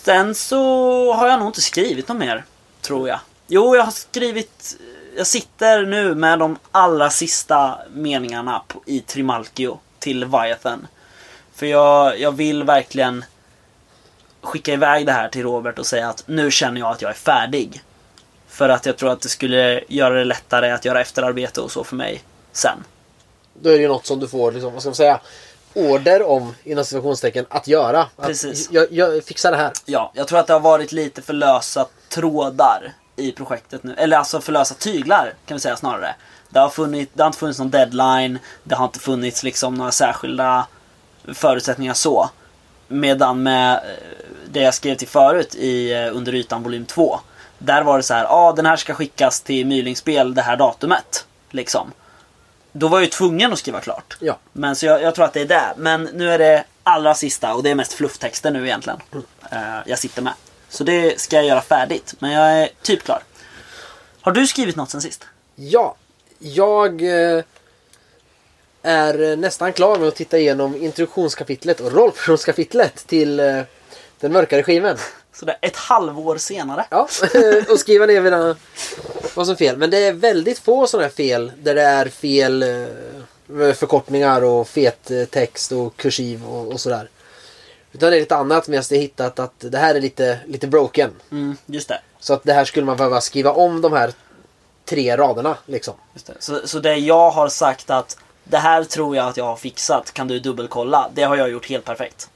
[0.04, 2.44] Sen så har jag nog inte skrivit något mer,
[2.80, 3.18] tror jag.
[3.46, 4.76] Jo, jag har skrivit...
[5.16, 10.86] Jag sitter nu med de allra sista meningarna på, i Trimalchio till Leviathan.
[11.54, 13.24] För jag, jag vill verkligen
[14.40, 17.14] skicka iväg det här till Robert och säga att nu känner jag att jag är
[17.14, 17.82] färdig.
[18.48, 21.84] För att jag tror att det skulle göra det lättare att göra efterarbete och så
[21.84, 22.22] för mig
[22.52, 22.84] sen.
[23.54, 25.20] Då är det ju något som du får, liksom, vad ska man säga,
[25.74, 28.00] order om, inom situationstecken, att göra.
[28.00, 28.68] Att, Precis.
[28.70, 29.72] Jag, jag fixar det här.
[29.84, 33.94] Ja, jag tror att det har varit lite för lösa trådar i projektet nu.
[33.98, 36.14] Eller alltså för lösa tyglar kan vi säga snarare.
[36.48, 38.38] Det har, funnits, det har inte funnits någon deadline.
[38.64, 40.66] Det har inte funnits liksom några särskilda
[41.34, 42.30] förutsättningar så.
[42.88, 43.80] Medan med eh,
[44.50, 47.20] det jag skrev till förut i eh, Under ytan volym 2.
[47.58, 50.56] Där var det så här, ja ah, den här ska skickas till Mylingspel det här
[50.56, 51.26] datumet.
[51.50, 51.92] Liksom.
[52.72, 54.16] Då var jag ju tvungen att skriva klart.
[54.20, 54.38] Ja.
[54.52, 55.74] Men så jag, jag tror att det är det.
[55.76, 58.98] Men nu är det allra sista och det är mest flufftexter nu egentligen.
[59.50, 60.32] eh, jag sitter med.
[60.68, 62.14] Så det ska jag göra färdigt.
[62.18, 63.22] Men jag är typ klar.
[64.20, 65.24] Har du skrivit något sen sist?
[65.54, 65.96] Ja,
[66.38, 67.44] jag eh,
[68.82, 73.60] är nästan klar med att titta igenom introduktionskapitlet och rollpersonskapitlet till eh,
[74.20, 74.96] den mörka regimen.
[75.34, 76.84] Så det är ett halvår senare.
[76.90, 77.08] Ja,
[77.68, 78.56] och skriva ner mina,
[79.34, 79.76] vad som är fel.
[79.76, 84.68] Men det är väldigt få sådana här fel där det är fel eh, förkortningar och
[84.68, 87.08] fet eh, text och kursiv och, och sådär.
[87.92, 90.66] Utan det är lite annat men jag har hittat att det här är lite, lite
[90.66, 91.10] broken.
[91.30, 92.00] Mm, just det.
[92.20, 94.12] Så att det här skulle man behöva skriva om de här
[94.84, 95.94] tre raderna liksom.
[96.38, 100.12] Så, så det jag har sagt att det här tror jag att jag har fixat.
[100.12, 101.10] Kan du dubbelkolla?
[101.14, 102.30] Det har jag gjort helt perfekt.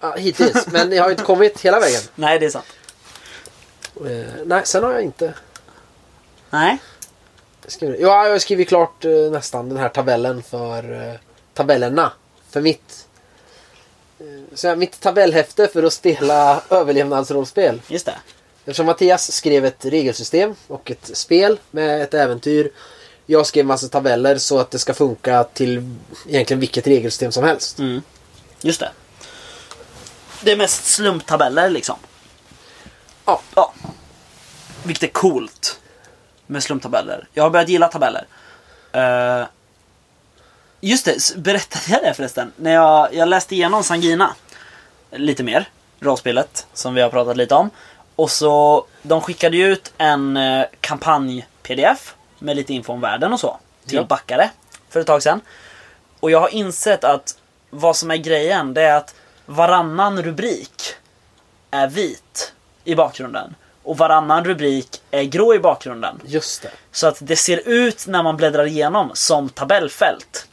[0.00, 2.00] Ja, hittills, men jag har inte kommit hela vägen.
[2.14, 2.66] Nej, det är sant.
[4.06, 5.34] Eh, nej, sen har jag inte
[6.50, 6.78] Nej.
[7.66, 8.00] skrivit.
[8.00, 11.14] Ja, jag har skrivit klart eh, nästan den här tabellen för eh,
[11.54, 12.12] tabellerna.
[12.50, 13.06] För mitt
[14.54, 17.80] så här, mitt tabellhäfte för att spela överlevnadsrollspel.
[17.88, 18.18] Just det.
[18.58, 22.70] Eftersom Mattias skrev ett regelsystem och ett spel med ett äventyr.
[23.30, 25.96] Jag skrev massa tabeller så att det ska funka till
[26.28, 27.78] egentligen vilket regelsystem som helst.
[27.78, 28.02] Mm.
[28.62, 28.90] Just det.
[30.42, 31.96] Det är mest slumptabeller liksom.
[33.24, 33.40] Ja.
[33.54, 33.72] ja.
[34.82, 35.80] Vilket är coolt.
[36.46, 37.28] Med slumptabeller.
[37.32, 38.26] Jag har börjat gilla tabeller.
[38.92, 39.46] Eh,
[40.80, 42.52] just det, berättade jag det förresten?
[42.56, 44.34] När jag, jag läste igenom Sangina.
[45.10, 45.68] Lite mer.
[46.00, 46.66] Rollspelet.
[46.72, 47.70] Som vi har pratat lite om.
[48.16, 52.14] Och så, de skickade ju ut en eh, kampanj-pdf.
[52.40, 53.58] Med lite info om världen och så.
[53.86, 54.04] Till Ja.
[54.04, 54.50] backare.
[54.88, 55.40] För ett tag sedan.
[56.20, 57.38] Och jag har insett att
[57.70, 59.14] vad som är grejen, det är att
[59.46, 60.82] varannan rubrik
[61.70, 62.52] är vit
[62.84, 63.54] i bakgrunden.
[63.82, 66.20] Och varannan rubrik är grå i bakgrunden.
[66.26, 66.70] Just det.
[66.92, 70.46] Så att det ser ut när man bläddrar igenom som tabellfält.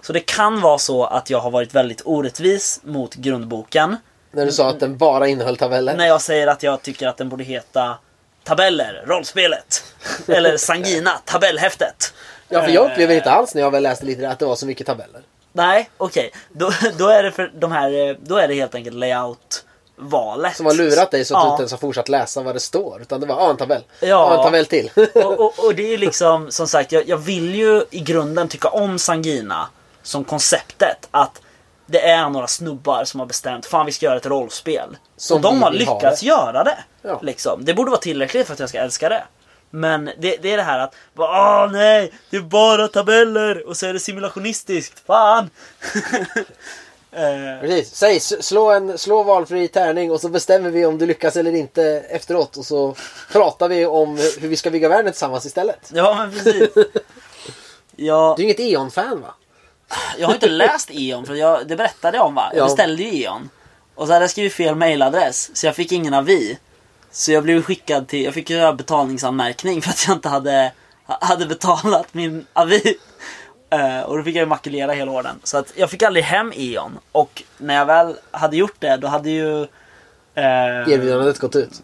[0.00, 3.96] Så det kan vara så att jag har varit väldigt orättvis mot grundboken.
[4.30, 5.96] När du sa att den bara innehöll tabeller.
[5.96, 7.98] När jag säger att jag tycker att den borde heta
[8.44, 9.83] Tabeller, rollspelet.
[10.28, 12.14] Eller Sangina, tabellhäftet.
[12.48, 14.66] Ja, för jag upplever inte alls när jag väl läste lite att det var så
[14.66, 15.22] mycket tabeller.
[15.52, 16.30] Nej, okej.
[16.52, 20.56] Då, då är det för de här, eh, då är det helt enkelt layout-valet.
[20.56, 21.50] Som har lurat dig så att du Ja.
[21.52, 23.02] inte ens har fortsatt läsa vad det står.
[23.02, 23.82] Utan det var ah, en tabell.
[24.00, 24.06] Ja.
[24.06, 24.36] Ja.
[24.38, 24.90] en tabell till.
[25.14, 28.48] och, och, och det är ju liksom, som sagt, jag, jag vill ju i grunden
[28.48, 29.68] tycka om Sangina
[30.02, 31.08] som konceptet.
[31.10, 31.40] Att
[31.86, 34.96] det är några snubbar som har bestämt, fan vi ska göra ett rollspel.
[35.16, 36.26] Som och de har vill ha lyckats det.
[36.26, 36.78] göra det.
[37.02, 37.18] Ja.
[37.22, 37.64] Liksom.
[37.64, 39.24] Det borde vara tillräckligt för att jag ska älska det.
[39.74, 43.86] Men det, det är det här att, åh nej, det är bara tabeller och så
[43.86, 45.50] är det simulationistiskt, fan!
[47.16, 47.94] Eh, Precis.
[47.94, 51.82] Säg, slå en slå valfri tärning och så bestämmer vi om du lyckas eller inte
[52.10, 52.56] efteråt.
[52.56, 52.94] Och så
[53.32, 55.90] pratar vi om hur vi ska bygga världen tillsammans istället.
[55.92, 56.68] ja men precis.
[57.96, 59.34] Jag, Du är inget E.ON-fan va?
[60.18, 62.50] jag har inte läst E.ON för jag, det berättade jag om va?
[62.52, 62.64] Jag Ja.
[62.64, 63.50] beställde ju E.ON.
[63.94, 66.58] Och så hade jag skrivit fel mailadress så jag fick ingen avi.
[67.16, 70.72] Så jag blev skickad till, jag fick göra betalningsanmärkning för att jag inte hade,
[71.06, 72.94] hade betalat min avi.
[73.70, 75.36] Eh, och då fick jag ju makulera hela orden.
[75.42, 76.98] Så att jag fick aldrig hem E.ON.
[77.12, 79.62] Och när jag väl hade gjort det då hade ju...
[80.34, 81.82] eh, Erbjudandet gått ut.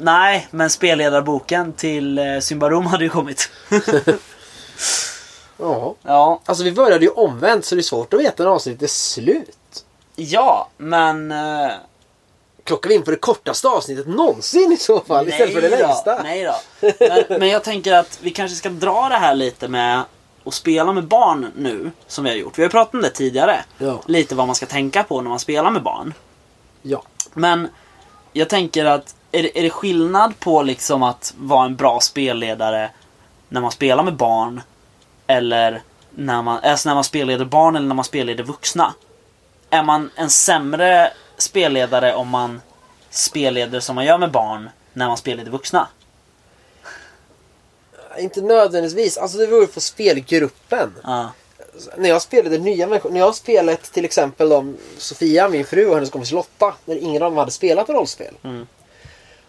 [0.00, 3.50] nej, men spelledarboken till eh, Symbarom hade ju kommit.
[5.58, 5.94] Ja.
[6.02, 8.86] ja, Alltså vi började ju omvänt så det är svårt att veta när avsnittet är
[8.86, 9.84] slut.
[10.16, 11.32] ja, men...
[11.32, 11.70] eh,
[12.64, 15.78] Klockar vi in på det kortaste avsnittet någonsin i så fall istället för det Nej
[15.80, 16.22] då, längsta?
[16.22, 16.54] Nej då.
[16.98, 20.02] Men, men jag tänker att vi kanske ska dra det här lite med
[20.44, 22.58] att spela med barn nu, som vi har gjort.
[22.58, 23.64] Vi har pratat om det tidigare.
[23.78, 24.00] Ja.
[24.06, 26.14] Lite vad man ska tänka på när man spelar med barn.
[26.82, 27.02] Ja.
[27.34, 27.68] Men
[28.32, 32.90] jag tänker att är det, är det skillnad på liksom att vara en bra spelledare
[33.48, 34.62] när man spelar med barn
[35.26, 38.94] eller när man, alltså när man spelleder barn eller när man spelleder vuxna?
[39.70, 42.60] Är man en sämre spelledare om man
[43.10, 45.88] spelleder som man gör med barn när man spelleder vuxna?
[48.18, 49.18] Inte nödvändigtvis.
[49.18, 50.94] Alltså det beror på spelgruppen.
[51.02, 51.30] Ja.
[51.96, 53.10] När jag spelade nya människor.
[53.10, 56.74] När jag spelat till exempel om Sofia, min fru och hennes kompis Lotta.
[56.84, 58.34] När ingen av dem hade spelat rollspel.
[58.42, 58.66] Mm.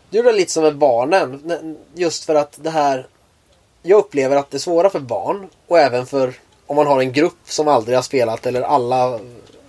[0.10, 1.78] Då gjorde jag lite som med barnen.
[1.94, 3.08] Just för att det här.
[3.82, 5.50] Jag upplever att det är svåra för barn.
[5.68, 6.34] Och även för
[6.68, 9.20] om man har en grupp som aldrig har spelat eller alla.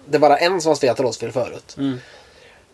[0.08, 1.74] Det är bara en som har spelat rollspel förut.
[1.78, 2.00] Mm.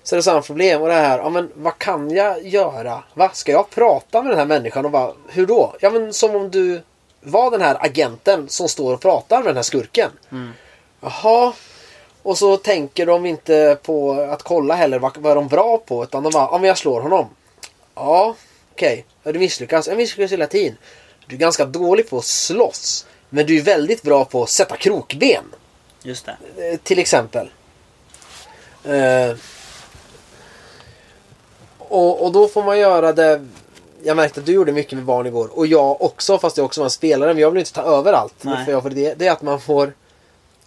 [0.02, 0.82] Så det är samma problem.
[0.82, 3.02] Och det här, ja men vad kan jag göra?
[3.14, 3.30] Va?
[3.32, 5.76] Ska jag prata med den här människan och bara, hur då?
[5.80, 6.82] Ja men som om du
[7.20, 10.10] var den här agenten som står och pratar med den här skurken.
[11.00, 11.52] Jaha.
[12.22, 16.02] Och så tänker de inte på att kolla heller vad, vad är de bra på.
[16.02, 17.28] Utan de bara, ja men jag slår honom.
[17.94, 18.34] Ja,
[18.72, 19.04] okej.
[19.24, 19.88] Har du misslyckats?
[19.88, 20.76] Jag misslyckas hela tiden.
[21.26, 23.06] Du är ganska dålig på att slåss.
[23.28, 25.44] Men du är väldigt bra på att sätta krokben.
[26.02, 26.36] Just det.
[26.72, 27.50] Eh, till exempel.
[28.84, 29.36] Eh,
[31.78, 33.46] och, och då får man göra det.
[34.02, 35.58] Jag märkte att du gjorde mycket med barn igår.
[35.58, 37.34] Och jag också, fast jag också var en spelare.
[37.34, 38.34] Men jag vill inte ta över allt.
[38.38, 39.86] För jag, för det, det är att man får...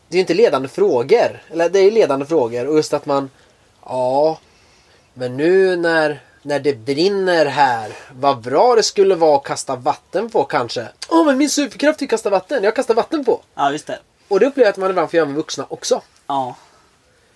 [0.07, 1.43] Det är ju inte ledande frågor.
[1.51, 2.67] Eller det är ju ledande frågor.
[2.67, 3.29] Och just att man...
[3.85, 4.39] Ja,
[5.13, 7.91] men nu när, när det brinner här.
[8.13, 10.87] Vad bra det skulle vara att kasta vatten på kanske.
[11.09, 12.63] Åh, men min superkraft är att kasta vatten.
[12.63, 13.41] Jag kastar vatten på.
[13.55, 13.99] Ja, just det.
[14.27, 16.01] Och det upplever jag att man ibland får göra med vuxna också.
[16.27, 16.55] Ja.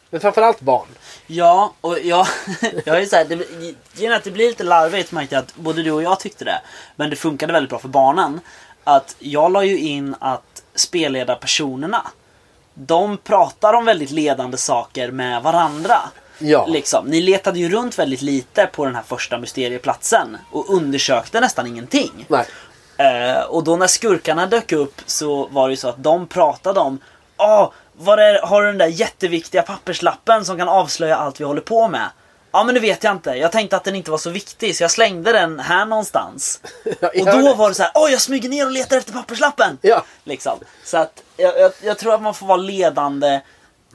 [0.09, 0.87] Men framförallt barn.
[1.27, 2.27] Ja, och jag,
[2.85, 3.45] jag är ju såhär, det,
[3.93, 6.61] genom att det blir lite larvigt märkte jag att både du och jag tyckte det.
[6.95, 8.39] Men det funkade väldigt bra för barnen.
[8.83, 12.07] Att jag la ju in att spelledarpersonerna,
[12.73, 15.99] de pratar om väldigt ledande saker med varandra.
[16.39, 16.65] Ja.
[16.65, 17.05] Liksom.
[17.05, 22.25] Ni letade ju runt väldigt lite på den här första mysterieplatsen och undersökte nästan ingenting.
[22.27, 22.45] Nej.
[22.99, 26.79] Eh, och då när skurkarna dök upp så var det ju så att de pratade
[26.79, 26.99] om
[27.37, 31.61] Åh, var är, har du den där jätteviktiga papperslappen som kan avslöja allt vi håller
[31.61, 32.09] på med?
[32.51, 33.29] Ja men det vet jag inte.
[33.29, 36.61] Jag tänkte att den inte var så viktig så jag slängde den här någonstans.
[36.99, 37.53] Ja, och då det.
[37.53, 39.77] var det så här, åh jag smyger ner och letar efter papperslappen!
[39.81, 40.03] Ja.
[40.23, 40.59] Liksom.
[40.83, 43.41] Så att jag, jag, jag tror att man får vara ledande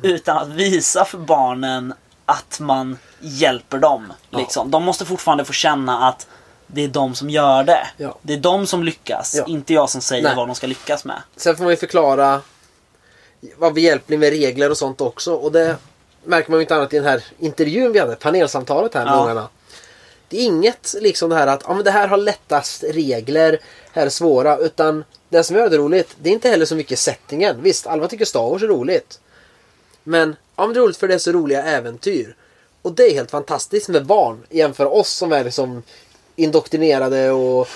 [0.03, 1.95] utan att visa för barnen
[2.27, 4.13] att man hjälper dem.
[4.31, 4.71] Liksom.
[4.71, 6.27] De måste fortfarande få känna att
[6.75, 7.87] det är de som gör det.
[7.97, 8.19] Ja.
[8.23, 9.45] Det är de som lyckas, Ja.
[9.47, 10.37] inte jag som säger Nej.
[10.37, 11.23] vad de ska lyckas med.
[11.37, 12.41] Sen får man ju förklara
[13.57, 15.35] vara behjälplig med regler och sånt också.
[15.35, 15.77] Och det
[16.25, 19.23] märker man ju inte annat i den här intervjun vi hade, panelsamtalet här med Ja.
[19.23, 19.49] ungarna.
[20.29, 23.61] Det är inget liksom det här att ja, men det här har lättast regler,
[23.93, 24.59] här är svåra.
[24.59, 27.63] Utan det som gör det roligt, det är inte heller så mycket settingen.
[27.63, 29.21] Visst, Alva tycker Star Wars är roligt.
[30.03, 32.37] Men, ja, men det är roligt för det är så roliga äventyr.
[32.83, 35.83] Och det är helt fantastiskt med barn jämför oss som är liksom
[36.37, 37.69] indoktrinerade och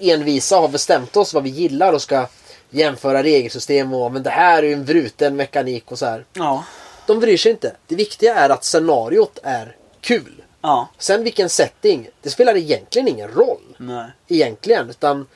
[0.00, 2.26] envisa har bestämt oss vad vi gillar och ska
[2.70, 6.24] jämföra regelsystem och men det här är ju en bruten mekanik och så här.
[6.32, 6.64] Ja.
[7.06, 7.76] De bryr sig inte.
[7.86, 10.42] Det viktiga är att scenariot är kul.
[10.60, 10.88] Ja.
[10.98, 13.76] Sen vilken setting, det spelar egentligen ingen roll.
[13.78, 14.06] Nej.
[14.28, 14.90] Egentligen.
[14.90, 15.26] Utan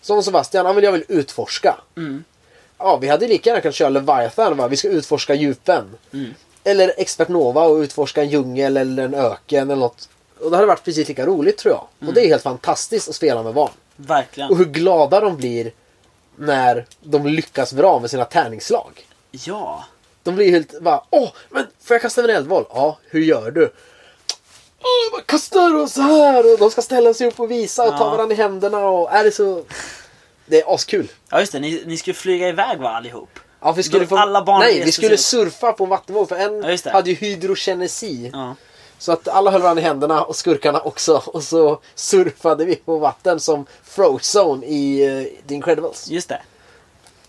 [0.00, 1.76] som Sebastian, han vill jag vill utforska.
[1.96, 2.24] Mm.
[2.78, 4.56] Ja, vi hade lika gärna kunnat köra Leviathan.
[4.56, 4.68] Va?
[4.68, 5.84] Vi ska utforska djupen.
[6.12, 6.34] Mm.
[6.64, 10.08] Eller Expert Nova och utforska en djungel eller en öken eller något.
[10.40, 11.86] Och det hade varit precis lika roligt tror jag.
[12.00, 12.08] Mm.
[12.08, 13.70] Och det är helt fantastiskt att spela med barn.
[13.96, 14.50] Verkligen.
[14.50, 15.72] Och hur glada de blir
[16.36, 19.06] när de lyckas bra med sina tärningsslag.
[19.30, 19.84] Ja.
[20.22, 22.64] De blir helt bara Åh, men får jag kasta en eldboll?
[22.70, 23.72] Ja, hur gör du?
[24.80, 27.98] Åh, jag kastar och så här och de ska ställa sig upp och visa och
[27.98, 28.10] ta Ja.
[28.10, 29.64] varandra i händerna och är det så...
[30.46, 31.12] Det är askul.
[31.30, 33.38] Ja just det, ni, ni skulle flyga iväg va allihop?
[33.60, 34.16] Ja, vi skulle få...
[34.16, 38.30] alla barn Nej, vi skulle surfa på en vattenvåg för en Ja, hade ju hydrogenesi.
[38.32, 38.54] Ja.
[38.98, 41.22] Så att alla höll varandra i händerna och skurkarna också.
[41.26, 46.08] Och så surfade vi på vatten som Frozone i uh, The Incredibles.
[46.08, 46.40] Just det.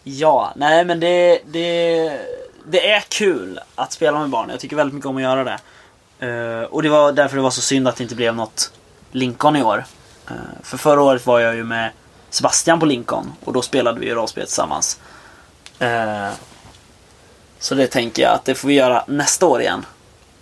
[0.04, 2.20] Ja, nej men det, det,
[2.66, 4.50] det är kul att spela med barn.
[4.50, 5.60] Jag tycker väldigt mycket om att göra det.
[6.28, 8.72] Uh, och det var därför det var så synd att det inte blev något
[9.12, 9.86] Lincoln i år.
[10.32, 11.92] Uh, för förra året var jag ju med
[12.30, 15.00] Sebastian på Lincoln och då spelade vi ju rollspel tillsammans.
[15.82, 16.30] Uh,
[17.60, 19.86] så det tänker jag att det får vi göra nästa år igen.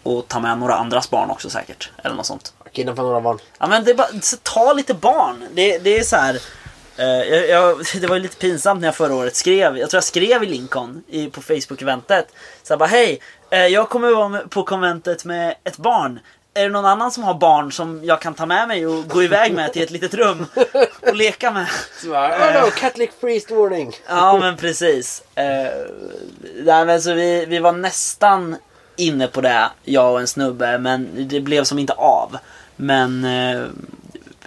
[0.06, 1.92] Och ta med några andras barn också säkert.
[2.04, 2.54] Eller något sånt.
[2.72, 3.38] Kidnappa några barn.
[3.60, 4.08] Ja men det är bara,
[4.44, 5.44] ta lite barn.
[5.54, 6.40] Det, det är så här.
[6.98, 9.98] eh, jag, jag, det var ju lite pinsamt när jag förra året skrev, jag tror
[9.98, 12.26] jag skrev i Lincoln i, på Facebook-eventet.
[12.64, 16.20] Så jag bara hej, eh, jag kommer vara på konventet med ett barn.
[16.54, 19.24] är det någon annan som har barn som jag kan ta med mig och gå
[19.24, 20.46] iväg med till ett litet rum
[21.02, 21.68] och leka med?
[22.10, 23.96] Bara, oh no, Catholic priest warning.
[24.08, 25.24] Ja men precis.
[25.36, 25.46] Eh,
[26.56, 28.56] nej, men så vi, vi var nästan
[28.98, 32.38] inne på det, jag och en snubbe, men det blev som inte av.
[32.76, 33.66] Men eh,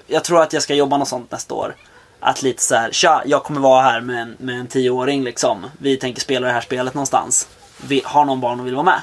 [0.07, 1.75] jag tror att jag ska jobba något sånt nästa år.
[2.21, 5.71] Att lite så här, tja, jag kommer vara här med en, med en tioåring liksom.
[5.79, 7.49] Vi tänker spela det här spelet någonstans.
[7.87, 9.03] Vi har någon barn och vill vara med.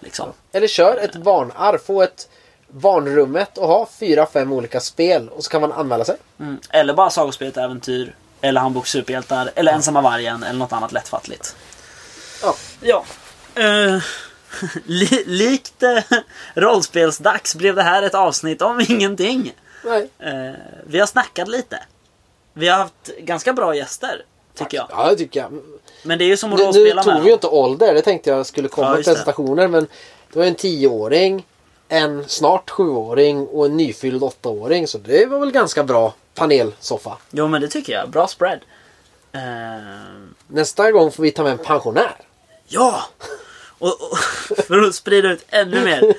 [0.00, 0.32] Liksom.
[0.52, 1.78] Eller kör ett barnarv.
[1.78, 2.28] Få ett
[2.68, 6.16] barnrummet och ha fyra, fem olika spel och så kan man anmäla sig.
[6.40, 6.58] Mm.
[6.70, 8.14] Eller bara Sagospelet Äventyr.
[8.40, 9.50] Eller Handbok Superhjältar.
[9.54, 10.42] Eller Ensamma Vargen.
[10.42, 11.56] Eller något annat lättfattligt.
[12.42, 12.54] Ja.
[12.80, 13.04] Ja.
[13.54, 14.00] Li-
[15.26, 16.18] likt uh,
[16.54, 19.52] rollspelsdags blev det här ett avsnitt om ingenting.
[19.84, 20.08] Nej.
[20.18, 20.52] Eh,
[20.86, 21.82] vi har snackat lite.
[22.52, 24.24] Vi har haft ganska bra gäster.
[24.54, 24.86] Tycker jag.
[24.90, 25.62] Ja, det tycker jag.
[26.02, 27.94] Men det är ju som att Nu, nu rollspela med tog vi ju inte ålder.
[27.94, 28.96] Det tänkte jag skulle Ja, komma det.
[28.96, 29.68] presentationer.
[29.68, 29.86] Men
[30.32, 31.46] det var en tioåring,
[31.88, 34.86] en snart sjuåring och en nyfylld åttaåring.
[34.88, 37.16] Så det var väl ganska bra panelsoffa.
[37.30, 38.08] Jo men det tycker jag.
[38.10, 38.58] Bra spread.
[39.32, 39.40] Eh,
[40.46, 42.16] Nästa gång får vi ta med en pensionär.
[42.66, 43.02] Ja!
[43.78, 44.18] Och, och,
[44.66, 46.14] för att sprida ut ännu mer.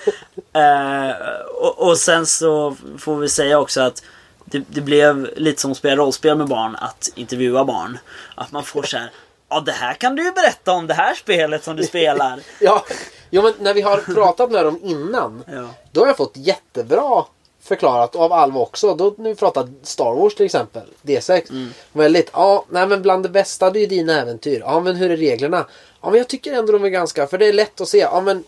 [0.54, 1.16] Eh,
[1.62, 4.04] och, och sen så får vi säga också att
[4.46, 7.98] det, det blev lite som att spela rollspel med barn, att intervjua barn.
[8.36, 9.12] Att man får så här.
[9.50, 12.40] Ja, det här kan du ju berätta om det här spelet som du spelar.
[12.60, 12.86] Ja,
[13.30, 15.44] jo, men när vi har pratat med dem innan.
[15.48, 15.70] Ja.
[15.92, 17.26] Då har jag fått jättebra
[17.62, 18.96] förklarat av Alva också.
[18.96, 20.84] Då när vi pratade Star Wars till exempel.
[21.02, 21.50] D6.
[21.50, 21.70] Mm.
[21.92, 24.60] Väldigt, ja, nej men bland det bästa det är ju dina äventyr.
[24.60, 25.66] Ja men hur är reglerna?
[26.02, 27.98] Ja men jag tycker ändå de är ganska, för det är lätt att se.
[27.98, 28.44] Ja men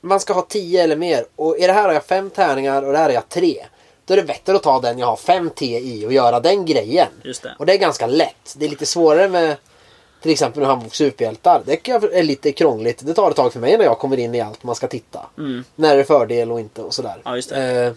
[0.00, 1.26] man ska ha tio eller mer.
[1.36, 3.64] Och i det här har jag fem tärningar och det här har jag tre.
[4.04, 6.66] Då är det bättre att ta den jag har fem T i och göra den
[6.66, 7.08] grejen.
[7.22, 7.56] Just det.
[7.58, 8.54] Och det är ganska lätt.
[8.56, 9.56] Det är lite svårare med
[10.22, 11.62] till exempel nu Handbok Superhjältar.
[11.64, 13.06] Det är lite krångligt.
[13.06, 15.26] Det tar ett tag för mig när jag kommer in i allt man ska titta.
[15.38, 15.64] Mm.
[15.74, 17.20] När det är fördel och inte och sådär.
[17.24, 17.84] Ja, det.
[17.86, 17.92] Eh,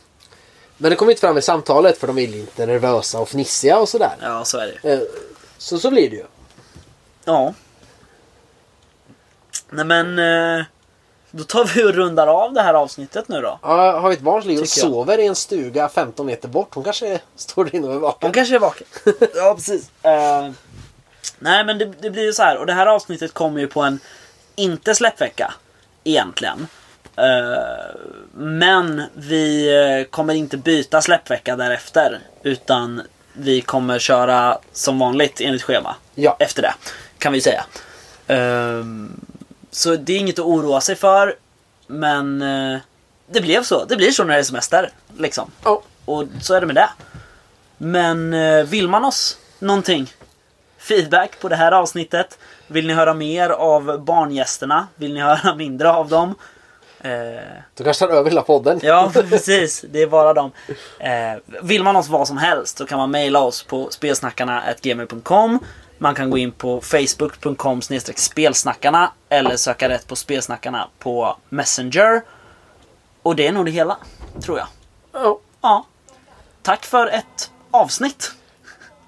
[0.77, 3.89] men det kommer inte fram i samtalet för de är lite nervösa och fnissiga och
[3.89, 4.15] sådär.
[4.21, 4.93] Ja, så är det.
[4.93, 4.99] Eh,
[5.57, 6.25] så så blir det ju.
[7.25, 7.53] Ja.
[9.75, 10.19] Nej men.
[10.59, 10.65] eh,
[11.31, 13.59] Då tar vi och rundar av det här avsnittet nu då.
[13.61, 16.75] Ja, har vi ett barn som ligger och sover i en stuga 15 meter bort.
[16.75, 18.27] Hon kanske står där inne och är vaken.
[18.27, 18.87] Hon kanske är vaken.
[19.35, 19.89] ja, precis.
[20.03, 20.49] Eh,
[21.39, 22.57] nej, men det, det blir ju så här.
[22.57, 23.99] Och det här avsnittet kommer ju på en
[24.55, 25.53] inte släppvecka.
[26.03, 26.67] Egentligen.
[27.15, 27.95] Eh,
[28.33, 32.19] men vi kommer inte byta släppvecka därefter.
[32.43, 33.01] Utan
[33.33, 35.95] vi kommer köra som vanligt enligt schema.
[36.15, 36.35] Ja.
[36.39, 36.73] Efter det.
[37.17, 37.65] Kan vi säga.
[38.27, 38.83] Eh,
[39.75, 41.35] så det är inget att oroa sig för.
[41.87, 42.79] Men eh,
[43.27, 43.85] det blev så.
[43.85, 44.89] Det blir så när det är semester.
[45.17, 45.51] Liksom.
[45.63, 45.81] Ja.
[46.05, 46.89] Och så är det med det.
[47.77, 50.13] Men eh, vill man oss någonting?
[50.77, 52.37] Feedback på det här avsnittet?
[52.67, 54.87] Vill ni höra mer av barngästerna?
[54.95, 56.35] Vill ni höra mindre av dem?
[57.01, 57.11] Eh,
[57.73, 58.79] Du kanske tar över hela podden.
[58.83, 59.85] ja, precis.
[59.89, 60.51] Det är bara dem.
[60.99, 61.09] Eh,
[61.63, 65.59] vill man oss vad som helst så kan man mejla oss på spelsnackarna.gmail.com
[65.97, 67.81] Man kan gå in på facebook.com
[68.15, 72.21] spelsnackarna eller söka rätt på spelsnackarna på Messenger.
[73.21, 73.97] Och det är nog det hela,
[74.41, 74.67] tror jag.
[75.11, 75.39] Ja.
[75.61, 75.85] Ja.
[76.61, 78.31] Tack för ett avsnitt.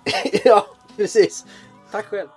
[0.43, 0.67] ja,
[0.97, 1.45] precis.
[1.91, 2.27] Tack själv.